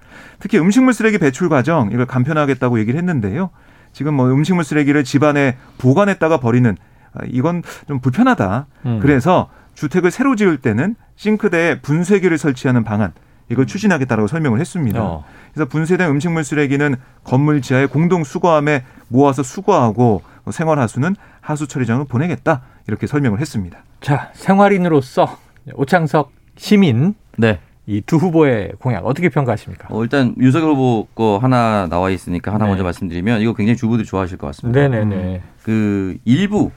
[0.40, 3.50] 특히 음식물 쓰레기 배출 과정 이걸 간편하겠다고 얘기를 했는데요.
[3.92, 6.74] 지금 뭐 음식물 쓰레기를 집안에 보관했다가 버리는
[7.12, 8.66] 아, 이건 좀 불편하다.
[8.86, 8.98] 음.
[9.02, 13.12] 그래서 주택을 새로 지을 때는 싱크대에 분쇄기를 설치하는 방안
[13.48, 15.02] 이걸 추진하겠다라고 설명을 했습니다.
[15.02, 15.24] 어.
[15.52, 22.62] 그래서 분쇄된 음식물 쓰레기는 건물 지하의 공동 수거함에 모아서 수거하고 생활 하수는 하수 처리장으로 보내겠다
[22.88, 23.84] 이렇게 설명을 했습니다.
[24.00, 25.38] 자, 생활인으로서
[25.74, 27.60] 오창석 시민 네.
[27.86, 29.88] 이두 후보의 공약 어떻게 평가하십니까?
[29.90, 32.70] 어, 일단 윤석열 후보 거 하나 나와 있으니까 하나 네.
[32.70, 34.80] 먼저 말씀드리면 이거 굉장히 주부들이 좋아하실 것 같습니다.
[34.80, 35.42] 네네네.
[35.62, 36.70] 그 일부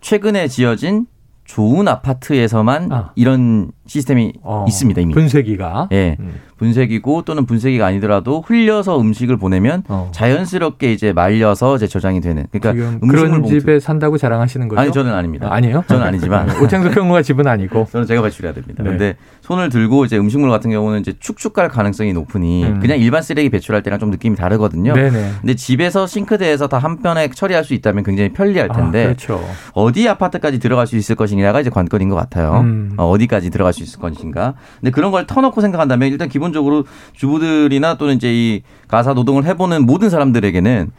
[0.00, 1.06] 최근에 지어진
[1.50, 3.10] 좋은 아파트에서만 아.
[3.16, 5.12] 이런 시스템이 어, 있습니다 이미.
[5.12, 5.88] 분쇄기가.
[5.90, 6.16] 예.
[6.20, 6.34] 음.
[6.60, 10.10] 분쇄기고 또는 분쇄기가 아니더라도 흘려서 음식을 보내면 어.
[10.12, 12.46] 자연스럽게 이제 말려서 이제 저장이 되는.
[12.52, 13.48] 그러니까 그런 봉투.
[13.48, 14.78] 집에 산다고 자랑하시는 거죠?
[14.78, 15.48] 아니 저는 아닙니다.
[15.50, 15.84] 아, 아니에요?
[15.88, 17.86] 저는 아니지만 오창석 평론가 집은 아니고.
[17.90, 18.82] 저는 제가 배출해야 됩니다.
[18.82, 18.90] 네.
[18.90, 22.78] 근데 손을 들고 이제 음식물 같은 경우는 이제 축축 갈 가능성이 높으니 음.
[22.80, 24.92] 그냥 일반 쓰레기 배출할 때랑 좀 느낌이 다르거든요.
[24.92, 25.30] 네네.
[25.40, 29.38] 근데 집에서 싱크대에서 다 한 편에 처리할 수 있다면 굉장히 편리할 아, 텐데 그렇죠.
[29.72, 32.60] 어디 아파트까지 들어갈 수 있을 것이냐가 이제 관건인 것 같아요.
[32.64, 32.94] 음.
[32.96, 34.54] 어, 어디까지 들어갈 수 있을 것인가.
[34.80, 36.84] 근데 그런 걸 터놓고 생각한다면 일단 기본 적으로
[37.14, 40.90] 주부들이나 또는 이제 이 가사 노동을 해보는 모든 사람들에게는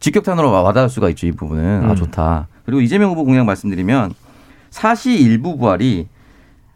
[0.00, 1.26] 직격탄으로 와- 와닿을 수가 있죠.
[1.26, 1.90] 이 부분은 음.
[1.90, 2.48] 아 좋다.
[2.64, 4.12] 그리고 이재명 후보 공약 말씀드리면
[4.70, 6.08] 사시 일부 부활이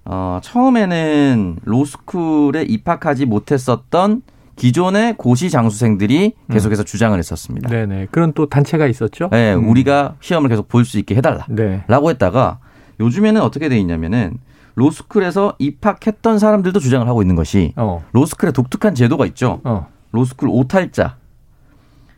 [0.04, 4.22] 어, 처음에는 로스쿨에 입학하지 못했었던
[4.56, 7.68] 기존의 고시 장수생들이 계속해서 주장을 했었습니다.
[7.68, 8.08] 네네.
[8.10, 9.28] 그런 또 단체가 있었죠?
[9.30, 9.68] 네, 음.
[9.68, 11.46] 우리가 시험을 계속 볼 수 있게 해달라.
[11.48, 11.82] 네.
[11.88, 12.58] 라고 했다가
[13.00, 14.34] 요즘에는 어떻게 돼 있냐면은
[14.80, 18.02] 로스쿨에서 입학했던 사람들도 주장을 하고 있는 것이 어.
[18.12, 19.60] 로스쿨에 독특한 제도가 있죠.
[19.64, 19.88] 어.
[20.12, 21.16] 로스쿨 오탈자.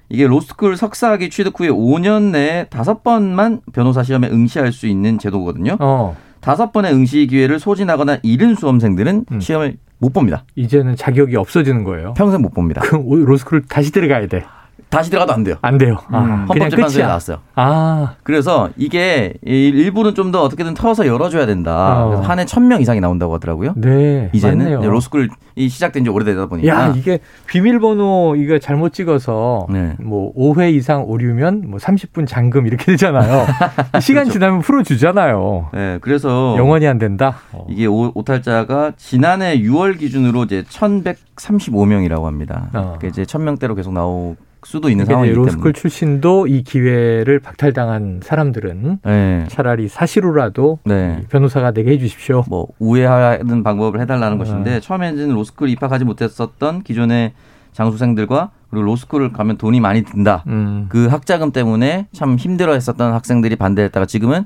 [0.09, 5.77] 이게 로스쿨 석사학위 취득 후에 5년 내에 다섯 번만 변호사 시험에 응시할 수 있는 제도거든요.
[5.81, 6.17] 어.
[6.41, 9.41] 다섯 번의 응시 기회를 소진하거나 잃은 수험생들은 음.
[9.41, 10.45] 시험을 못 봅니다.
[10.57, 12.15] 이제는 자격이 없어지는 거예요.
[12.15, 12.81] 평생 못 봅니다.
[12.83, 14.45] 그럼 오- 로스쿨 다시 들어가야 돼.
[14.93, 15.57] 다시 들어가도 안 돼요.
[15.63, 15.97] 안 돼요.
[16.09, 17.03] 아, 그냥 헌법재판소에.
[17.05, 17.39] 나왔어요.
[17.55, 22.05] 아, 그래서 이게 일부는 좀 더 어떻게든 털어서 열어줘야 된다.
[22.05, 22.09] 어.
[22.11, 23.73] 그래서 한해 천 명 이상이 나온다고 하더라고요.
[23.77, 24.31] 네.
[24.33, 24.79] 이제는.
[24.79, 25.29] 이제 로스쿨이
[25.69, 29.95] 시작된 지 오래되다 보니까 야, 이게 비밀번호 이거 잘못 찍어서 네.
[30.01, 33.47] 뭐 5회 이상 오류면 뭐 30분 잠금 이렇게 되잖아요.
[34.01, 34.33] 시간 그렇죠.
[34.33, 35.69] 지나면 풀어주잖아요.
[35.75, 37.37] 네, 그래서 영원히 안 된다.
[37.53, 37.67] 어.
[37.69, 42.69] 이게 오- 오탈자가 지난해 6월 기준으로 이제 1,135명이라고 합니다.
[42.75, 42.93] 어.
[42.95, 45.73] 그게 이제 1,000명대로 계속 나올 수도 있는 이제 상황이기 로스쿨 때문에.
[45.73, 49.45] 출신도 이 기회를 박탈당한 사람들은 네.
[49.49, 51.21] 차라리 사시로라도 네.
[51.23, 52.45] 이 변호사가 되게 해주십시오.
[52.49, 54.45] 뭐 우회하는 방법을 해달라는 네.
[54.45, 57.33] 것인데 처음에는 로스쿨 입학하지 못했었던 기존의
[57.73, 60.45] 장수생들과 그리고 로스쿨을 가면 돈이 많이 든다.
[60.47, 60.87] 음.
[60.89, 64.45] 그 학자금 때문에 참 힘들어 했었던 학생들이 반대했다가 지금은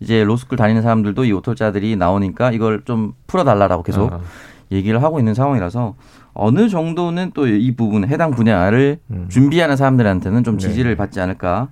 [0.00, 4.20] 이제 로스쿨 다니는 사람들도 이 오탈자들이 나오니까 이걸 좀 풀어달라라고 계속 어.
[4.72, 5.94] 얘기를 하고 있는 상황이라서
[6.36, 9.26] 어느 정도는 또 이 부분 해당 분야를 음.
[9.28, 10.68] 준비하는 사람들한테는 좀 네.
[10.68, 11.68] 지지를 받지 않을까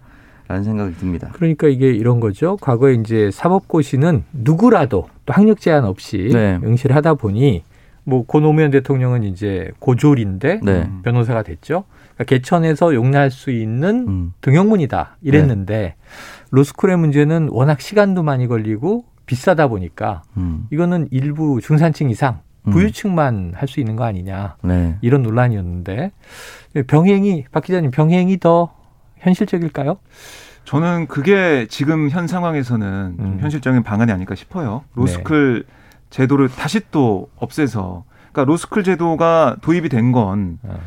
[0.46, 1.31] 라는 생각이 듭니다.
[1.33, 2.57] 그러니까 이게 이런 거죠.
[2.61, 6.59] 과거에 이제 사법고시는 누구라도 또 학력 제한 없이 네.
[6.62, 7.62] 응시를 하다 보니
[8.05, 10.91] 뭐 고 노무현 대통령은 이제 고졸인데 네.
[11.03, 11.84] 변호사가 됐죠.
[12.14, 14.32] 그러니까 개천에서 용납할 수 있는 음.
[14.43, 15.95] 등용문이다 이랬는데
[16.51, 20.66] 로스쿨의 문제는 워낙 시간도 많이 걸리고 비싸다 보니까 음.
[20.70, 22.43] 이거는 일부 중산층 이상 음.
[22.70, 24.96] 부유층만 할 수 있는 거 아니냐 네.
[25.00, 26.12] 이런 논란이었는데
[26.86, 28.74] 병행이 박 기자님 병행이 더
[29.18, 29.98] 현실적일까요?
[30.64, 33.38] 저는 그게 지금 현 상황에서는 좀 음.
[33.40, 34.82] 현실적인 방안이 아닐까 싶어요.
[34.94, 35.66] 로스쿨
[36.10, 40.78] 제도를 다시 또 없애서 그러니까 로스쿨 제도가 도입이 된건 어.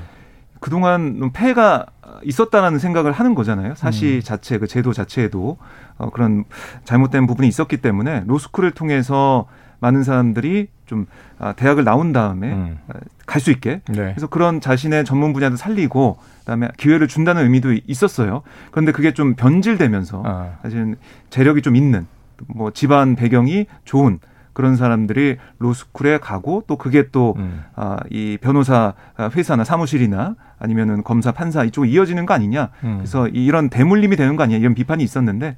[0.60, 1.86] 그동안 폐해가
[2.24, 3.76] 있었다라는 생각을 하는 거잖아요.
[3.76, 4.22] 사시 음.
[4.22, 5.58] 자체 그 제도 자체에도
[5.98, 6.46] 어, 그런
[6.84, 9.46] 잘못된 부분이 있었기 때문에 로스쿨을 통해서
[9.80, 11.06] 많은 사람들이 좀
[11.40, 12.78] 아, 대학을 나온 다음에 음.
[13.26, 13.96] 갈수 있게 네.
[13.96, 18.42] 그래서 그런 자신의 전문 분야도 살리고 그다음에 기회를 준다는 의미도 있었어요.
[18.72, 20.52] 그런데 그게 좀 변질되면서 아.
[20.64, 20.96] 사실은
[21.30, 22.08] 재력이 좀 있는
[22.48, 24.20] 뭐 집안 배경이 좋은
[24.54, 27.64] 그런 사람들이 로스쿨에 가고 또 그게 또 음.
[27.76, 32.70] 아, 이 변호사 회사나 사무실이나 아니면은 검사 판사 이쪽으로 이어지는 거 아니냐.
[32.84, 32.96] 음.
[32.98, 35.58] 그래서 이- 이런 대물림이 되는 거 아니냐 이런 비판이 있었는데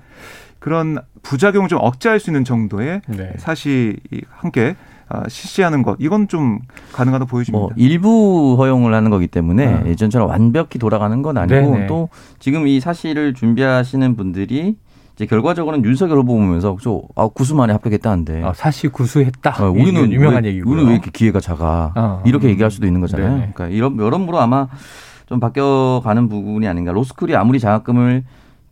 [0.59, 3.33] 그런 부작용을 좀 억제할 수 있는 정도의 네.
[3.37, 4.75] 사실이 함께
[5.11, 6.59] 아, 실시하는 것 이건 좀
[6.93, 7.57] 가능하다 보여집니다.
[7.59, 9.85] 뭐 일부 허용을 하는 거기 때문에 아.
[9.87, 11.87] 예전처럼 완벽히 돌아가는 건 아니고 네네.
[11.87, 14.77] 또 지금 이 사실을 준비하시는 분들이
[15.15, 19.65] 이제 결과적으로는 윤석열 후보 보면서 저 아, 구수만에 합격했다는데 아, 사시 구수했다.
[19.65, 20.71] 어, 우리는 이건 유명한 왜, 얘기고요.
[20.71, 22.23] 우리는 왜 이렇게 기회가 작아 어.
[22.25, 23.29] 이렇게 얘기할 수도 있는 거잖아요.
[23.29, 23.51] 네네.
[23.53, 24.67] 그러니까 이런 여러모로 아마
[25.25, 26.91] 좀 바뀌어가는 부분이 아닌가.
[26.91, 28.23] 로스쿨이 아무리 장학금을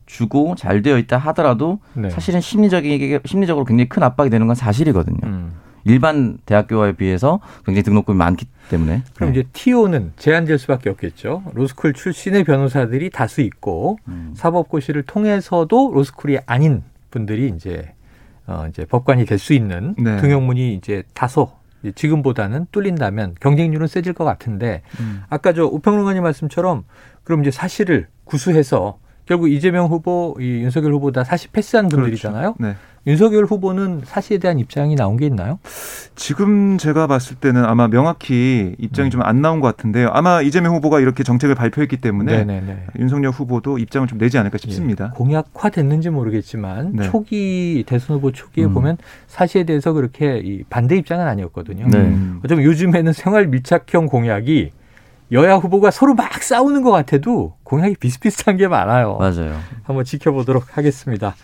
[0.07, 2.09] 주고 잘 되어 있다 하더라도 네.
[2.09, 5.19] 사실은 심리적인 심리적으로 굉장히 큰 압박이 되는 건 사실이거든요.
[5.23, 5.53] 음.
[5.83, 9.03] 일반 대학교에 비해서 굉장히 등록금이 많기 때문에.
[9.15, 9.39] 그럼 네.
[9.39, 11.43] 이제 TO는 제한될 수밖에 없겠죠.
[11.53, 14.33] 로스쿨 출신의 변호사들이 다수 있고 음.
[14.35, 17.93] 사법고시를 통해서도 로스쿨이 아닌 분들이 이제
[18.47, 20.17] 어 이제 법관이 될 수 있는 네.
[20.17, 21.51] 등용문이 이제 다소
[21.95, 25.21] 지금보다는 뚫린다면 경쟁률은 세질 것 같은데 음.
[25.29, 26.83] 아까 저 우평론가님 말씀처럼
[27.23, 32.55] 그럼 이제 사실을 구수해서 결국 이재명 후보, 이 윤석열 후보 다 사실 패스한 분들이잖아요.
[32.59, 32.75] 네.
[33.05, 35.59] 윤석열 후보는 사실에 대한 입장이 나온 게 있나요?
[36.15, 40.09] 지금 제가 봤을 때는 아마 명확히 입장이 좀안 나온 것 같은데요.
[40.11, 42.87] 아마 이재명 후보가 이렇게 정책을 발표했기 때문에 네네네.
[42.99, 45.11] 윤석열 후보도 입장을 좀 내지 않을까 싶습니다.
[45.13, 47.03] 예, 공약화 됐는지 모르겠지만 네.
[47.09, 48.73] 초기 대선 후보 초기에 음.
[48.73, 48.97] 보면
[49.27, 51.87] 사실에 대해서 그렇게 이 반대 입장은 아니었거든요.
[51.87, 51.97] 네.
[51.97, 52.41] 음.
[52.43, 54.71] 어쩌면 요즘에는 생활 밀착형 공약이
[55.31, 59.17] 여야 후보가 서로 막 싸우는 것 같아도 공약이 비슷비슷한 게 많아요.
[59.17, 59.57] 맞아요.
[59.83, 61.35] 한번 지켜보도록 하겠습니다.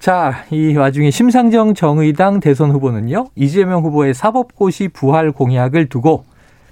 [0.00, 6.24] 자, 이 와중에 심상정 정의당 대선 후보는요, 이재명 후보의 사법고시 부활 공약을 두고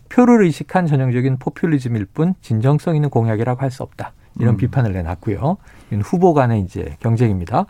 [0.08, 4.12] 표를 의식한 전형적인 포퓰리즘일 뿐 진정성 있는 공약이라고 할 수 없다.
[4.40, 4.56] 이런 음.
[4.56, 5.56] 비판을 내놨고요.
[6.02, 7.66] 후보 간의 이제 경쟁입니다.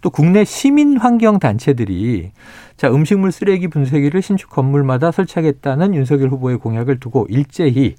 [0.00, 2.32] 또 국내 시민 환경 단체들이
[2.76, 7.94] 자, 음식물 쓰레기 분쇄기를 신축 건물마다 설치하겠다는 윤석열 후보의 공약을 두고 일제히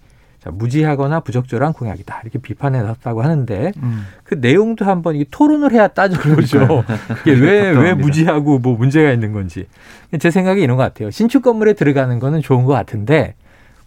[0.46, 2.22] 자, 무지하거나 부적절한 공약이다.
[2.22, 4.06] 이렇게 비판해 놨다고 하는데 음.
[4.24, 6.84] 그 내용도 한번 토론을 해야 따져보죠.
[7.08, 7.94] 그게 왜, 왜.
[7.96, 9.66] 무지하고 뭐 문제가 있는 건지.
[10.20, 11.10] 제 생각에 이런 것 같아요.
[11.10, 13.34] 신축 건물에 들어가는 거는 좋은 것 같은데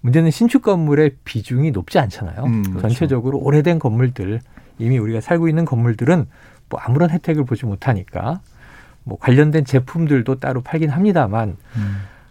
[0.01, 2.43] 문제는 신축 건물의 비중이 높지 않잖아요.
[2.45, 2.81] 음, 그렇죠.
[2.81, 4.41] 전체적으로 오래된 건물들,
[4.79, 6.27] 이미 우리가 살고 있는 건물들은
[6.71, 8.41] 뭐 아무런 혜택을 보지 못하니까
[9.05, 11.57] 뭐 관련된 제품들도 따로 팔긴 합니다만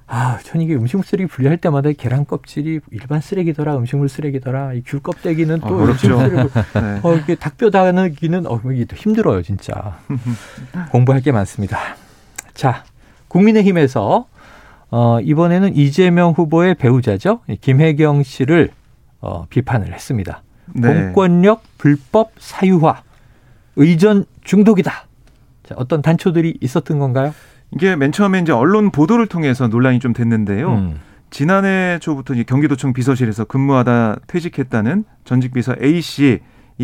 [0.10, 5.60] 아, 전 이게 음식물 쓰레기 분리할 때마다 계란 껍질이 일반 쓰레기더라, 음식물 쓰레기더라, 이귤 껍데기는
[5.60, 6.18] 또 아, 어렵죠.
[6.18, 7.00] 음식물 쓰레기 네.
[7.04, 10.00] 어, 이게 닭뼈 다느기는 어, 이게 또 힘들어요, 진짜.
[10.92, 11.78] 공부할 게 많습니다.
[12.54, 12.86] 자,
[13.28, 14.28] 국민의힘에서
[14.90, 17.42] 어, 이번에는 이재명 후보의 배우자죠.
[17.50, 18.70] 이 김혜경 씨를
[19.20, 20.42] 어, 비판을 했습니다.
[20.74, 20.88] 네.
[20.88, 23.02] 공권력 불법 사유화,
[23.76, 25.06] 의전 중독이다.
[25.64, 27.34] 자, 어떤 단초들이 있었던 건가요?
[27.72, 30.74] 이게 맨 처음에 이제 언론 보도를 통해서 논란이 좀 됐는데요.
[30.74, 31.00] 음.
[31.30, 36.40] 지난해 초부터 경기도청 비서실에서 근무하다 퇴직했다는 전직 비서 A 씨이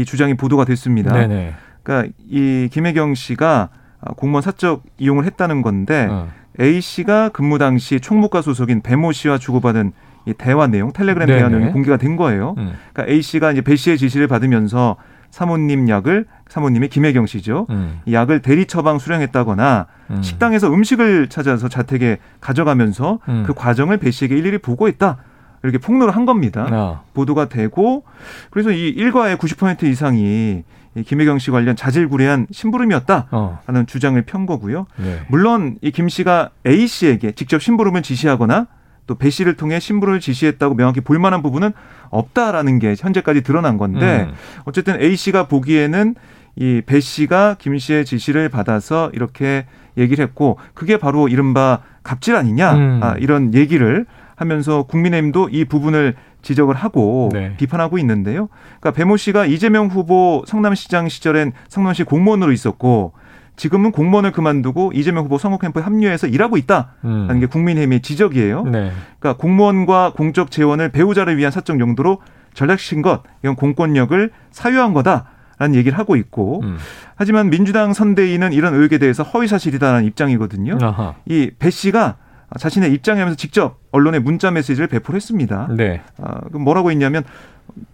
[0.06, 1.14] 주장이 보도가 됐습니다.
[1.14, 1.54] 네네.
[1.82, 3.70] 그러니까 이 김혜경 씨가
[4.18, 6.28] 공무원 사적 이용을 했다는 건데 어.
[6.60, 9.94] A 씨가 근무 당시 총무과 소속인 배모 씨와 주고받은
[10.26, 11.40] 이 대화 내용, 텔레그램 네네.
[11.40, 12.56] 대화 내용이 공개가 된 거예요.
[12.58, 12.74] 음.
[12.94, 14.98] 그러니까 A 씨가 이제 배 씨의 지시를 받으면서
[15.32, 17.66] 사모님 약을 사모님이 김혜경 씨죠.
[17.72, 18.00] 음.
[18.06, 20.22] 이 약을 대리 처방 수령했다거나 음.
[20.22, 23.44] 식당에서 음식을 찾아서 자택에 가져가면서 음.
[23.48, 25.18] 그 과정을 배 씨에게 일일이 보고했다.
[25.64, 26.68] 이렇게 폭로를 한 겁니다.
[26.72, 27.04] 어.
[27.16, 28.04] 보도가 되고
[28.52, 30.62] 그래서 이 일과의 90% 이상이
[30.96, 33.30] 이 김혜경 씨 관련 자질구레한 심부름이었다.
[33.32, 33.60] 어.
[33.66, 34.86] 하는 주장을 편 거고요.
[34.98, 35.22] 네.
[35.30, 38.68] 물론 이 김 씨가 A 씨에게 직접 심부름을 지시하거나
[39.08, 41.72] 또 배 씨를 통해 심부름을 지시했다고 명확히 볼 만한 부분은
[42.10, 44.34] 없다라는 게 현재까지 드러난 건데 음.
[44.66, 46.14] 어쨌든 A 씨가 보기에는
[46.56, 49.66] 이 배 씨가 김 씨의 지시를 받아서 이렇게
[49.98, 53.00] 얘기를 했고 그게 바로 이른바 갑질 아니냐 음.
[53.02, 57.56] 아, 이런 얘기를 하면서 국민의힘도 이 부분을 지적을 하고 네.
[57.58, 58.50] 비판하고 있는데요.
[58.80, 63.14] 그러니까 배모 씨가 이재명 후보 성남시장 시절엔 성남시 공무원으로 있었고
[63.56, 67.40] 지금은 공무원을 그만두고 이재명 후보 선거 캠프에 합류해서 일하고 있다라는 음.
[67.40, 68.64] 게 국민의힘의 지적이에요.
[68.64, 68.92] 네.
[69.20, 72.20] 그러니까 공무원과 공적 재원을 배우자를 위한 사적 용도로
[72.56, 75.26] 전략시킨 것, 이건 공권력을 사유한 거다
[75.64, 76.78] 라는 얘기를 하고 있고, 음.
[77.16, 80.78] 하지만 민주당 선대위는 이런 의혹에 대해서 허위 사실이다라는 입장이거든요.
[81.26, 82.18] 이 배 씨가
[82.60, 85.70] 자신의 입장하면서 직접 언론에 문자 메시지를 배포를 했습니다.
[85.76, 86.02] 네.
[86.22, 87.24] 아, 그럼 뭐라고 했냐면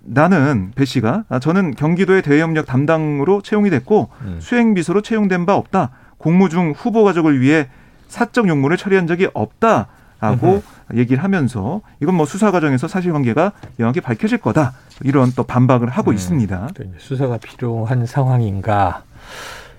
[0.03, 4.37] 나는 배 씨가 아, 저는 경기도의 대외협력 담당으로 채용이 됐고 음.
[4.41, 5.91] 수행 비서로 채용된 바 없다.
[6.17, 7.69] 공무 중 후보 가족을 위해
[8.07, 10.63] 사적 용무를 처리한 적이 없다라고
[10.95, 16.15] 얘기를 하면서 이건 뭐 수사 과정에서 사실관계가 명확히 밝혀질 거다 이런 또 반박을 하고 음.
[16.15, 16.69] 있습니다.
[16.97, 19.03] 수사가 필요한 상황인가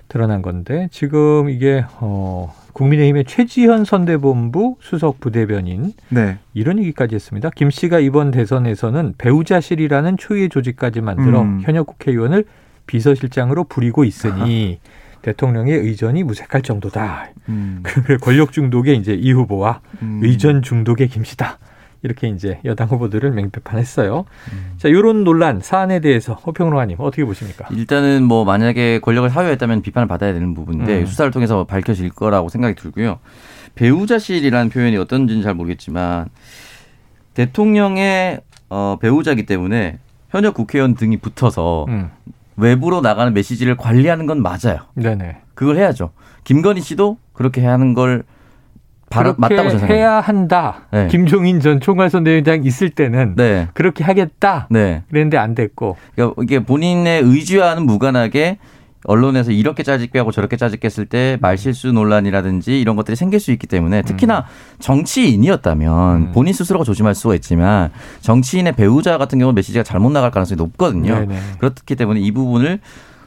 [0.07, 7.49] 드러난 건데 지금 이게 어 국민의힘의 최지현 선대본부 수석 부대변인 네, 이런 얘기까지 했습니다.
[7.55, 11.61] 김 씨가 이번 대선에서는 배우자실이라는 초유의 조직까지 만들어 음.
[11.63, 12.45] 현역 국회의원을
[12.87, 14.79] 비서실장으로 부리고 있으니
[15.21, 17.29] 대통령의 의전이 무색할 정도다.
[17.49, 20.19] 음, 그 권력 중독의 이제 이 후보와 음.
[20.23, 21.59] 의전 중독의 김 씨다.
[22.03, 24.25] 이렇게 이제 여당 후보들을 맹비판했어요.
[24.53, 24.73] 음.
[24.77, 27.67] 자, 이런 논란 사안에 대해서 허평로아님 어떻게 보십니까?
[27.71, 31.05] 일단은 뭐 만약에 권력을 사유했다면 비판을 받아야 되는 부분인데 음.
[31.05, 33.19] 수사를 통해서 밝혀질 거라고 생각이 들고요.
[33.75, 36.27] 배우자실이라는 표현이 어떤지는 잘 모르겠지만
[37.35, 39.99] 대통령의 어, 배우자기 때문에
[40.29, 42.09] 현역 국회의원 등이 붙어서 음,
[42.55, 44.79] 외부로 나가는 메시지를 관리하는 건 맞아요.
[44.95, 45.37] 네네.
[45.53, 46.11] 그걸 해야죠.
[46.43, 48.23] 김건희 씨도 그렇게 해야 하는 걸
[49.11, 49.93] 바로 맞다고 저는 생각합니다.
[49.93, 50.81] 해야 한다.
[50.91, 51.07] 네.
[51.09, 53.67] 김종인 전 총괄선대위원장 있을 때는 네.
[53.73, 54.67] 그렇게 하겠다.
[54.71, 55.03] 네.
[55.09, 55.97] 그랬는데 안 됐고.
[56.15, 58.57] 그러니까 이게 본인의 의지와는 무관하게
[59.05, 63.67] 언론에서 이렇게 짜집게 하고 저렇게 짜집게 했을 때 말실수 논란이라든지 이런 것들이 생길 수 있기
[63.67, 64.45] 때문에 특히나
[64.79, 66.31] 정치인이었다면 음.
[66.33, 67.89] 본인 스스로가 조심할 수가 있지만
[68.21, 71.15] 정치인의 배우자 같은 경우는 메시지가 잘못 나갈 가능성이 높거든요.
[71.15, 71.39] 네네.
[71.57, 72.79] 그렇기 때문에 이 부분을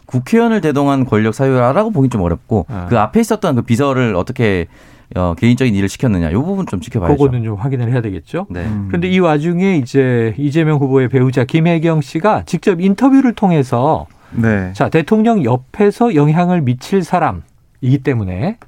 [0.06, 2.86] 국회의원을 대동한 권력 사유라고 보기 좀 어렵고 아.
[2.88, 4.66] 그 앞에 있었던 그 비서를 어떻게
[5.14, 7.16] 어, 개인적인 일을 시켰느냐 이 부분 좀 지켜봐야죠.
[7.16, 8.46] 그거는 좀 확인을 해야 되겠죠.
[8.50, 8.64] 네.
[8.64, 8.86] 음.
[8.88, 14.72] 그런데 이 와중에 이제 이재명 후보의 배우자 김혜경 씨가 직접 인터뷰를 통해서 네.
[14.72, 18.58] 자 대통령 옆에서 영향을 미칠 사람이기 때문에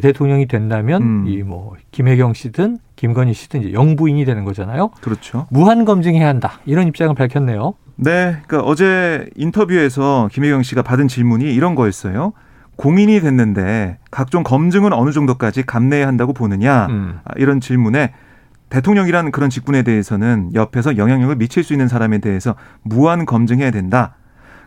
[0.00, 1.24] 대통령이 된다면 음.
[1.28, 4.90] 이뭐 김혜경 씨든 김건희 씨든 이제 영부인이 되는 거잖아요.
[5.00, 5.46] 그렇죠.
[5.50, 7.74] 무한 검증해야 한다 이런 입장을 밝혔네요.
[7.96, 12.32] 네, 그러니까 어제 인터뷰에서 김혜경 씨가 받은 질문이 이런 거였어요.
[12.80, 17.20] 공인이 됐는데 각종 검증은 어느 정도까지 감내해야 한다고 보느냐 음.
[17.24, 18.14] 아, 이런 질문에
[18.70, 24.14] 대통령이라는 그런 직분에 대해서는 옆에서 영향력을 미칠 수 있는 사람에 대해서 무한 검증해야 된다.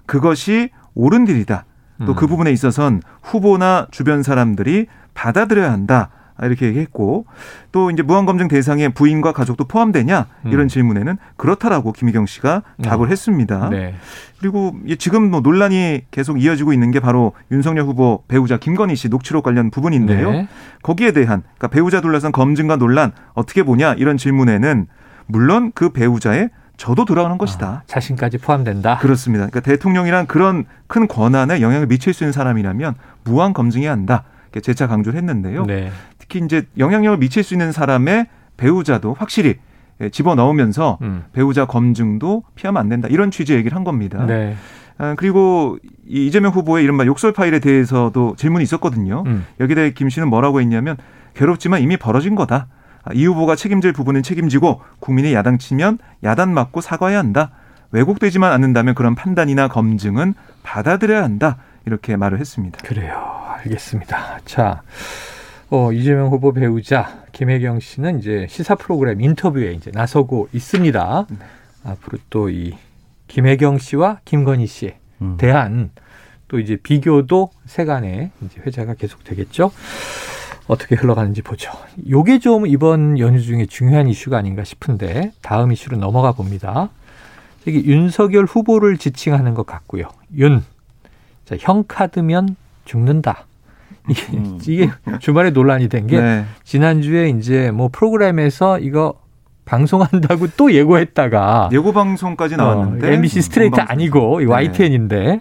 [0.06, 1.66] 그것이 옳은 일이다.
[2.06, 2.30] 또그 음.
[2.30, 4.86] 부분에 있어선 후보나 주변 사람들이
[5.16, 6.10] 받아들여야 한다.
[6.42, 7.26] 이렇게 얘기했고
[7.72, 10.68] 또 이제 무한 검증 대상에 부인과 가족도 포함되냐 이런 음.
[10.68, 13.10] 질문에는 그렇다라고 김희경 씨가 답을 어.
[13.10, 13.70] 했습니다.
[13.70, 13.94] 네.
[14.40, 19.10] 그리고 이 지금 뭐 논란이 계속 이어지고 있는 게 바로 윤석열 후보 배우자 김건희 씨
[19.10, 20.32] 녹취록 관련 부분인데요.
[20.32, 20.48] 네.
[20.82, 24.88] 거기에 대한 그러니까 배우자 둘러싼 검증과 논란 어떻게 보냐 이런 질문에는
[25.28, 27.68] 물론 그 배우자의 저도 돌아오는 것이다.
[27.68, 28.98] 아, 자신까지 포함된다.
[28.98, 29.48] 그렇습니다.
[29.48, 34.24] 그러니까 대통령이란 그런 큰 권한에 영향을 미칠 수 있는 사람이라면 무한 검증해야 한다.
[34.62, 35.66] 재차 강조를 했는데요.
[35.66, 35.92] 네.
[36.34, 38.26] 특히 이제 영향력을 미칠 수 있는 사람의
[38.58, 39.60] 배우자도 확실히
[40.02, 41.26] 예, 집어 넣으면서 음.
[41.32, 43.08] 배우자 검증도 피하면 안 된다.
[43.12, 44.26] 이런 취지의 얘기를 한 겁니다.
[44.26, 44.56] 네.
[44.98, 45.78] 아, 그리고
[46.08, 49.24] 이 이재명 후보의 이른바 욕설 파일에 대해서도 질문이 있었거든요.
[49.28, 49.46] 음.
[49.60, 50.98] 여기에 대해 김 씨는 뭐라고 했냐면
[51.36, 52.68] 괴롭지만 이미 벌어진 거다.
[53.04, 57.52] 아, 이 후보가 책임질 부분은 책임지고 국민이 야당치면 야단 맞고 사과해야 한다.
[57.92, 61.58] 왜곡되지만 않는다면 그런 판단이나 검증은 받아들여야 한다.
[61.86, 62.80] 이렇게 말을 했습니다.
[62.84, 63.44] 그래요.
[63.58, 64.40] 알겠습니다.
[64.46, 64.82] 자,
[65.76, 71.26] 어, 이재명 후보 배우자 김혜경 씨는 이제 시사 프로그램 인터뷰에 이제 나서고 있습니다.
[71.28, 71.38] 네.
[71.84, 72.76] 앞으로 또 이
[73.28, 75.36] 김혜경 씨와 김건희 씨에 음.
[75.40, 75.90] 대한
[76.48, 79.72] 또 이제 비교도 세간에 이제 회자가 계속 되겠죠.
[80.68, 81.72] 어떻게 흘러가는지 보죠.
[82.08, 86.90] 요게 좀 이번 연휴 중에 중요한 이슈가 아닌가 싶은데 다음 이슈로 넘어가 봅니다.
[87.66, 90.04] 이게 윤석열 후보를 지칭하는 것 같고요.
[90.38, 90.64] 윤.
[91.46, 93.48] 자, 형 카드면 죽는다.
[94.68, 94.90] 이게,
[95.20, 96.46] 주말에 논란이 된게 네.
[96.64, 99.16] 지난주에 이제 뭐 프로그램에서 이거
[99.66, 103.80] 방송한다고 또 예고했다가 예고 방송까지 나왔는데 어, MBC 스트레이트.
[103.80, 104.52] 아니고 이 네.
[104.52, 105.40] YTN인데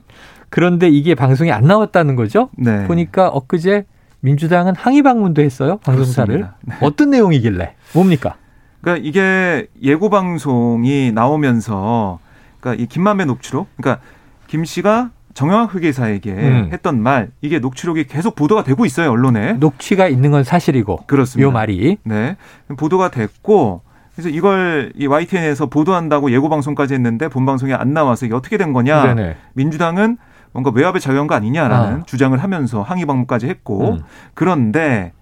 [0.48, 2.50] 그런데 이게 방송이 안 나왔다는 거죠.
[2.56, 2.86] 네.
[2.86, 3.84] 보니까 엊그제
[4.20, 5.78] 민주당은 항의 방문도 했어요.
[5.78, 6.46] 방송사를.
[6.62, 6.74] 네.
[6.80, 7.74] 어떤 내용이길래?
[7.94, 8.36] 뭡니까?
[8.80, 12.20] 그러니까 이게 예고 방송이 나오면서
[12.60, 14.04] 그러니까 이 김만배 녹취록 그러니까
[14.46, 16.70] 김 씨가 정영학 회계사에게 음.
[16.72, 21.46] 했던 말 이게 녹취록이 계속 보도가 되고 있어요 언론에 녹취가 있는 건 사실이고 그렇습니다.
[21.46, 22.36] 요 말이 네
[22.76, 23.82] 보도가 됐고
[24.14, 28.72] 그래서 이걸 이 YTN에서 보도한다고 예고 방송까지 했는데 본 방송이 안 나와서 이게 어떻게 된
[28.72, 29.36] 거냐 네네.
[29.54, 30.18] 민주당은
[30.52, 32.02] 뭔가 외압에 작용한 거 아니냐라는 아.
[32.04, 34.00] 주장을 하면서 항의 방문까지 했고 음.
[34.34, 35.12] 그런데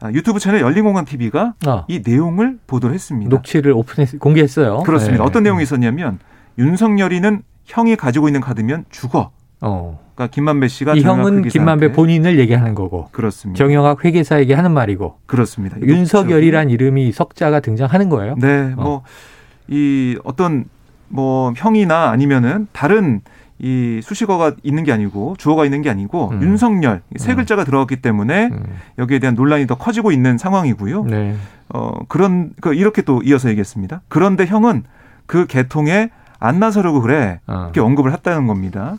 [0.00, 3.28] 아, 유튜브 채널 열린공간 TV가 어, 이 내용을 보도를 했습니다.
[3.28, 4.84] 녹취를 오픈했 공개했어요.
[4.84, 5.24] 그렇습니다.
[5.24, 5.28] 네.
[5.28, 6.20] 어떤 내용이 있었냐면
[6.58, 9.32] 윤석열이는 형이 가지고 있는 카드면 죽어.
[9.60, 9.98] 어.
[10.14, 13.56] 그러니까 김만배 씨가 이 형은 김만배 본인을 얘기하는 거고 그렇습니다.
[13.56, 15.76] 정영학 회계사에게 하는 말이고 그렇습니다.
[15.78, 18.34] 이 윤석열이란 이름이 석자가 등장하는 거예요.
[18.36, 20.64] 네, 뭐이 어떤
[21.06, 23.20] 뭐 형이나 아니면은 다른
[23.60, 26.42] 이 수식어가 있는 게 아니고 주어가 있는 게 아니고 음.
[26.42, 27.36] 윤석열 세 음.
[27.36, 28.62] 글자가 들어갔기 때문에 음.
[28.98, 31.04] 여기에 대한 논란이 더 커지고 있는 상황이고요.
[31.04, 31.36] 네.
[31.68, 34.02] 어 그런 그 이렇게 또 이어서 얘기했습니다.
[34.08, 34.84] 그런데 형은
[35.26, 37.40] 그 개통에 안 나서려고 그래.
[37.46, 37.64] 어.
[37.64, 38.96] 이렇게 언급을 했다는 겁니다.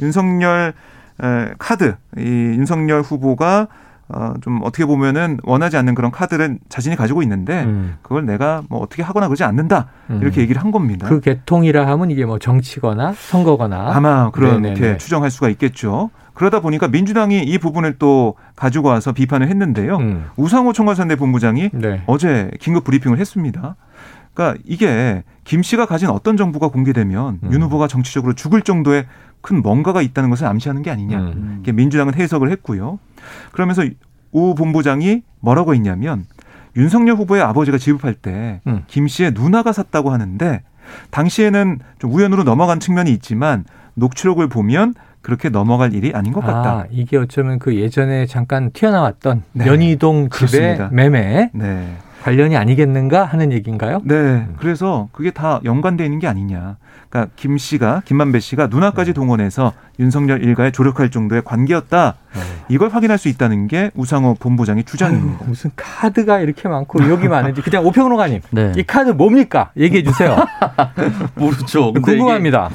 [0.00, 0.74] 윤석열
[1.22, 3.68] 에, 카드 이 윤석열 후보가
[4.10, 7.96] 어, 좀 어떻게 보면은 원하지 않는 그런 카드를 자신이 가지고 있는데 음.
[8.00, 10.20] 그걸 내가 뭐 어떻게 하거나 그러지 않는다 음.
[10.22, 11.06] 이렇게 얘기를 한 겁니다.
[11.08, 14.96] 그 개통이라 하면 이게 뭐 정치거나 선거거나 아마 그렇게 네네네.
[14.96, 16.10] 추정할 수가 있겠죠.
[16.32, 19.96] 그러다 보니까 민주당이 이 부분을 또 가지고 와서 비판을 했는데요.
[19.96, 20.24] 음.
[20.36, 22.02] 우상호 총괄선대 본부장이 네.
[22.06, 23.76] 어제 긴급 브리핑을 했습니다.
[24.32, 27.52] 그러니까 이게 김 씨가 가진 어떤 정보가 공개되면 음.
[27.52, 29.06] 윤 후보가 정치적으로 죽을 정도의
[29.40, 31.18] 큰 뭔가가 있다는 것을 암시하는 게 아니냐.
[31.18, 31.52] 음.
[31.56, 32.98] 이렇게 민주당은 해석을 했고요.
[33.52, 33.82] 그러면서
[34.32, 36.26] 우 본부장이 뭐라고 했냐면
[36.76, 38.84] 윤석열 후보의 아버지가 지급할 때 음.
[38.86, 40.62] 김 씨의 누나가 샀다고 하는데
[41.10, 43.64] 당시에는 좀 우연으로 넘어간 측면이 있지만
[43.94, 46.70] 녹취록을 보면 그렇게 넘어갈 일이 아닌 것 같다.
[46.70, 49.66] 아, 이게 어쩌면 그 예전에 잠깐 튀어나왔던 네.
[49.66, 50.88] 연희동 집의 그렇습니다.
[50.92, 51.96] 매매 네.
[52.22, 54.00] 관련이 아니겠는가 하는 얘기인가요?
[54.04, 54.46] 네.
[54.58, 56.76] 그래서 그게 다 연관돼 있는 게 아니냐.
[57.08, 62.14] 그러니까 김 씨가 김만배 씨가 누나까지 동원해서 윤석열 일가에 조력할 정도의 관계였다.
[62.68, 65.38] 이걸 확인할 수 있다는 게 우상호 본부장의 주장입니다.
[65.40, 68.72] 아유, 무슨 카드가 이렇게 많고 의혹이 많은지 그냥 오평로가님 네.
[68.76, 69.70] 이 카드 뭡니까?
[69.76, 70.36] 얘기해 주세요.
[71.34, 71.92] 모르죠.
[71.92, 72.70] 근데 궁금합니다.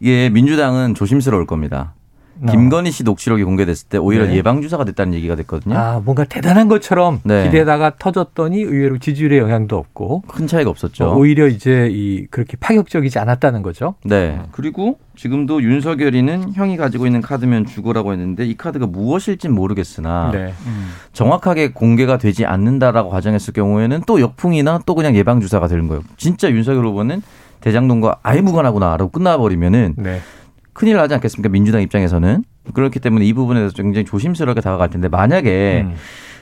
[0.00, 1.94] 이게, 이게 민주당은 조심스러울 겁니다.
[2.42, 2.50] 어.
[2.50, 4.36] 김건희 씨 녹취록이 공개됐을 때 오히려 네.
[4.36, 5.76] 예방 주사가 됐다는 얘기가 됐거든요.
[5.76, 7.44] 아 뭔가 대단한 것처럼 네.
[7.44, 11.06] 기대다가 터졌더니 의외로 지지율에 영향도 없고 큰 차이가 없었죠.
[11.06, 13.94] 어, 오히려 이제 이 그렇게 파격적이지 않았다는 거죠.
[14.04, 14.40] 네.
[14.52, 20.54] 그리고 지금도 윤석열이는 형이 가지고 있는 카드면 주고라고 했는데 이 카드가 무엇일진 모르겠으나 네.
[20.66, 20.90] 음.
[21.12, 26.02] 정확하게 공개가 되지 않는다라고 가정했을 경우에는 또 역풍이나 또 그냥 예방 주사가 되는 거예요.
[26.16, 27.22] 진짜 윤석열 후보는
[27.60, 30.20] 대장동과 아예 무관하구나라고 끝나버리면은 네.
[30.78, 31.48] 큰일 나지 않겠습니까?
[31.48, 35.96] 민주당 입장에서는 그렇기 때문에 이 부분에 대해서 굉장히 조심스럽게 다가갈 텐데 만약에 음.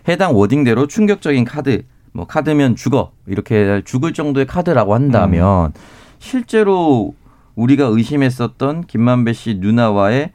[0.09, 5.73] 해당 워딩대로 충격적인 카드, 뭐 카드면 죽어 이렇게 죽을 정도의 카드라고 한다면
[6.19, 7.15] 실제로
[7.55, 10.33] 우리가 의심했었던 김만배 씨 누나와의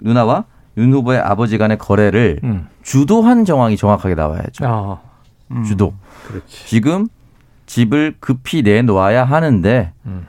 [0.00, 0.46] 누나와
[0.78, 2.68] 윤 후보의 아버지 간의 거래를 음.
[2.82, 4.64] 주도한 정황이 정확하게 나와야죠.
[4.66, 5.00] 아,
[5.50, 5.62] 음.
[5.62, 5.92] 주도.
[6.26, 6.68] 그렇지.
[6.68, 7.06] 지금
[7.66, 10.26] 집을 급히 내놓아야 하는데 음.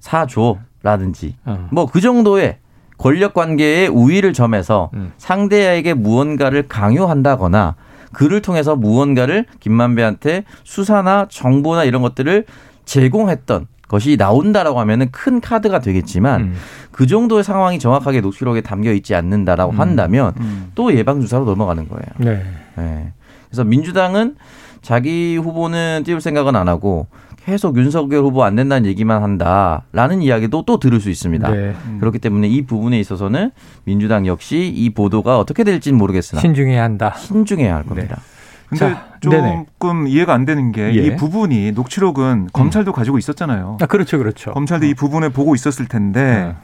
[0.00, 1.66] 사줘 라든지 어.
[1.72, 2.58] 뭐그 정도의
[2.98, 5.12] 권력 관계의 우위를 점해서 음.
[5.16, 7.74] 상대에게 무언가를 강요한다거나
[8.12, 12.44] 그를 통해서 무언가를 김만배한테 수사나 정보나 이런 것들을
[12.84, 16.54] 제공했던 것이 나온다라고 하면은 큰 카드가 되겠지만 음.
[16.92, 19.80] 그 정도의 상황이 정확하게 녹취록에 담겨 있지 않는다라고 음.
[19.80, 20.70] 한다면 음.
[20.74, 22.06] 또 예방 주사로 넘어가는 거예요.
[22.18, 22.44] 네.
[22.78, 23.12] 예.
[23.48, 24.36] 그래서 민주당은
[24.82, 27.06] 자기 후보는 띄울 생각은 안 하고
[27.44, 31.50] 계속 윤석열 후보 안 된다는 얘기만 한다라는 이야기도 또 들을 수 있습니다.
[31.50, 31.74] 네.
[31.86, 31.98] 음.
[32.00, 33.50] 그렇기 때문에 이 부분에 있어서는
[33.84, 37.14] 민주당 역시 이 보도가 어떻게 될지는 모르겠으나 신중해야 한다.
[37.16, 38.20] 신중해야 할 겁니다.
[38.68, 39.66] 근데 자, 네네.
[39.72, 41.16] 조금 이해가 안 되는 게이 예.
[41.16, 43.76] 부분이 녹취록은 검찰도 가지고 있었잖아요.
[43.80, 44.52] 아, 그렇죠, 그렇죠.
[44.52, 46.54] 검찰도 이 부분을 보고 있었을 텐데 네.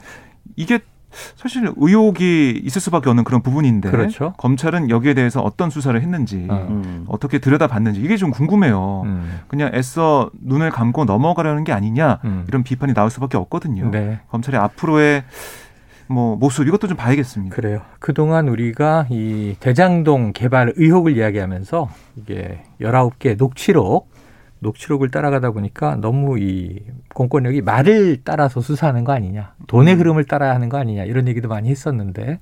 [0.55, 0.79] 이게
[1.35, 4.33] 사실 의혹이 있을 수밖에 없는 그런 부분인데 그렇죠.
[4.37, 6.67] 검찰은 여기에 대해서 어떤 수사를 했는지 어.
[6.69, 7.05] 음.
[7.07, 9.03] 어떻게 들여다봤는지 이게 좀 궁금해요.
[9.05, 9.39] 음.
[9.47, 12.45] 그냥 애써 눈을 감고 넘어가려는 게 아니냐 음.
[12.47, 13.89] 이런 비판이 나올 수밖에 없거든요.
[13.91, 14.19] 네.
[14.29, 15.23] 검찰의 앞으로의
[16.11, 17.55] 뭐 모습 이것도 좀 봐야겠습니다.
[17.55, 17.81] 그래요.
[17.99, 24.09] 그동안 우리가 이 대장동 개발 의혹을 이야기하면서 이게 19개 녹취록,
[24.61, 26.79] 녹취록을 따라가다 보니까 너무 이
[27.13, 31.69] 공권력이 말을 따라서 수사하는 거 아니냐, 돈의 흐름을 따라야 하는 거 아니냐, 이런 얘기도 많이
[31.69, 32.39] 했었는데,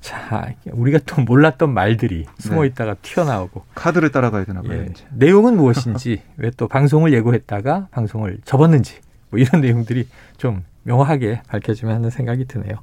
[0.00, 2.68] 자, 우리가 또 몰랐던 말들이 숨어 네.
[2.68, 4.80] 있다가 튀어나오고, 카드를 따라가야 되나 봐요.
[4.80, 4.88] 예.
[5.14, 8.98] 내용은 무엇인지, 왜 또 방송을 예고했다가 방송을 접었는지,
[9.30, 12.76] 뭐 이런 내용들이 좀 명확하게 밝혀지면 하는 생각이 드네요.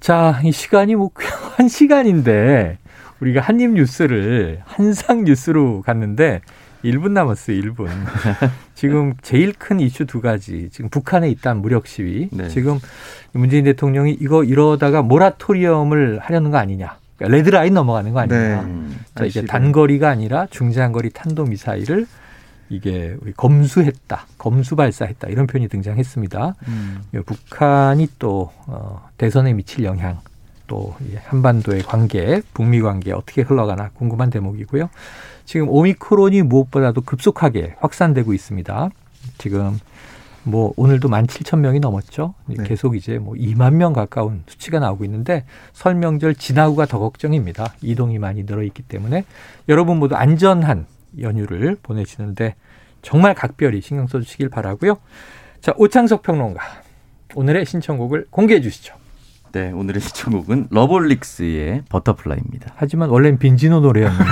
[0.00, 2.78] 자, 이 시간이 뭐한 시간인데
[3.20, 6.40] 우리가 한입 뉴스를 한상 뉴스로 갔는데
[6.90, 7.88] 1분 남았어요, 1분.
[8.74, 10.68] 지금 제일 큰 이슈 두 가지.
[10.70, 12.28] 지금 북한에 있다는 무력 시위.
[12.32, 12.48] 네.
[12.48, 12.78] 지금
[13.32, 16.98] 문재인 대통령이 이거 이러다가 모라토리엄을 하려는 거 아니냐.
[17.16, 18.38] 그러니까 레드라인 넘어가는 거 아니냐.
[18.38, 18.54] 네.
[18.60, 18.98] 음.
[19.14, 19.46] 자, 이게 알시고.
[19.46, 22.06] 단거리가 아니라 중장거리 탄도 미사일을
[22.68, 26.54] 이게 우리 검수했다, 검수 발사했다 이런 표현이 등장했습니다.
[26.68, 27.02] 음.
[27.14, 30.18] 이 북한이 또 어, 대선에 미칠 영향,
[30.66, 34.90] 또이 한반도의 관계, 북미 관계 어떻게 흘러가나 궁금한 대목이고요.
[35.46, 38.90] 지금 오미크론이 무엇보다도 급속하게 확산되고 있습니다.
[39.38, 39.78] 지금
[40.42, 42.34] 뭐 오늘도 17,000명이 넘었죠.
[42.46, 42.62] 네.
[42.64, 47.74] 계속 이제 뭐 2만 명 가까운 수치가 나오고 있는데 설 명절 지나고가 더 걱정입니다.
[47.80, 49.24] 이동이 많이 늘어 있기 때문에
[49.68, 50.86] 여러분 모두 안전한
[51.20, 52.54] 연휴를 보내시는데
[53.02, 54.98] 정말 각별히 신경 써 주시길 바라고요.
[55.60, 56.62] 자 오창석 평론가
[57.34, 58.94] 오늘의 신청곡을 공개해 주시죠.
[59.56, 62.74] 네, 오늘의 신청곡은 러브홀릭스의 Butterfly입니다.
[62.76, 64.22] 하지만 원래는 빈지노 노래였는데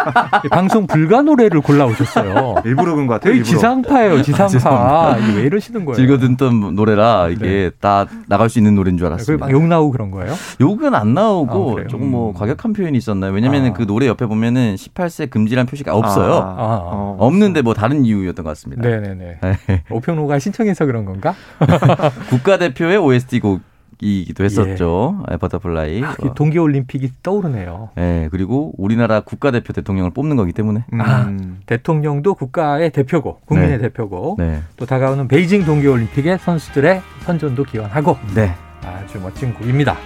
[0.50, 2.62] 방송 불가 노래를 골라오셨어요.
[2.64, 3.34] 일부러 그런 것 같아요.
[3.34, 3.50] 일부러.
[3.50, 4.48] 지상파예요, 지상파.
[4.48, 5.18] 죄송합니다.
[5.18, 5.96] 이게 왜 이러시는 거예요?
[5.96, 7.70] 즐겨 듣던 노래라 이게 네.
[7.80, 9.44] 다 나갈 수 있는 노래인 줄 그게 알았습니다.
[9.44, 10.32] 막욕 나오고 그런 거예요?
[10.62, 11.88] 욕은 안 아, 나오고 그래요?
[11.88, 12.32] 조금 뭐 음.
[12.32, 13.30] 과격한 표현이 있었나요?
[13.32, 13.72] 왜냐면은 아.
[13.74, 16.32] 그 노래 옆에 보면은 18세 금지란 표시가 없어요.
[16.32, 18.88] 아, 아, 어, 없는데 뭐 다른 이유였던 것 같습니다.
[18.88, 19.38] 네네네.
[19.42, 19.82] 네.
[19.90, 21.34] 오평로가 신청해서 그런 건가?
[22.30, 23.60] 국가대표의 OST 곡
[24.02, 25.22] 이기도 했었죠.
[25.28, 26.02] 네, Butterfly.
[26.02, 27.90] 아, 그 동계올림픽이 떠오르네요.
[27.94, 30.84] 네, 그리고 우리나라 국가대표 대통령을 뽑는 거기 때문에.
[30.92, 31.00] 음.
[31.00, 31.32] 아.
[31.66, 33.82] 대통령도 국가의 대표고, 국민의 네.
[33.82, 34.60] 대표고, 네.
[34.76, 38.54] 또 다가오는 베이징 동계올림픽에 선수들의 선전도 기원하고 네.
[38.84, 39.96] 아주 멋진 곡입니다.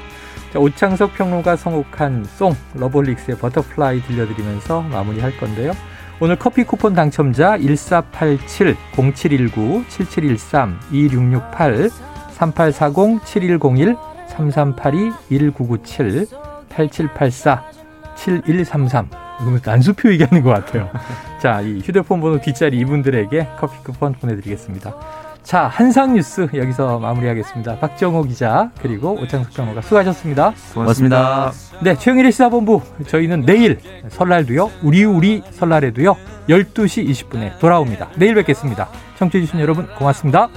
[0.53, 5.72] 자, 오창석 평론가 선곡한 song 러브홀릭스의 Butterfly 들려드리면서 마무리할 건데요.
[6.20, 8.76] 오늘 커피 쿠폰 당첨자 1487
[12.39, 16.26] 0719 7713 2668 3840 7101 3382 1997
[16.68, 17.62] 8784
[18.16, 19.09] 7133
[19.43, 20.89] 이거 난수표 얘기하는 것 같아요.
[21.43, 24.95] 자, 이 휴대폰 번호 뒷자리 이분들에게 커피 쿠폰 보내드리겠습니다.
[25.43, 27.78] 자, 한상 뉴스 여기서 마무리하겠습니다.
[27.78, 30.55] 박정호 기자 그리고 오창석 평론가 수고하셨습니다.
[30.74, 31.53] 고맙습니다.
[31.82, 33.78] 네, 최영일의 시사본부 저희는 내일
[34.09, 34.72] 설날도요.
[34.82, 36.16] 우리 우리 설날에도요.
[36.49, 38.09] 12시 20분에 돌아옵니다.
[38.16, 38.89] 내일 뵙겠습니다.
[39.18, 40.49] 청취해 주신 여러분 고맙습니다.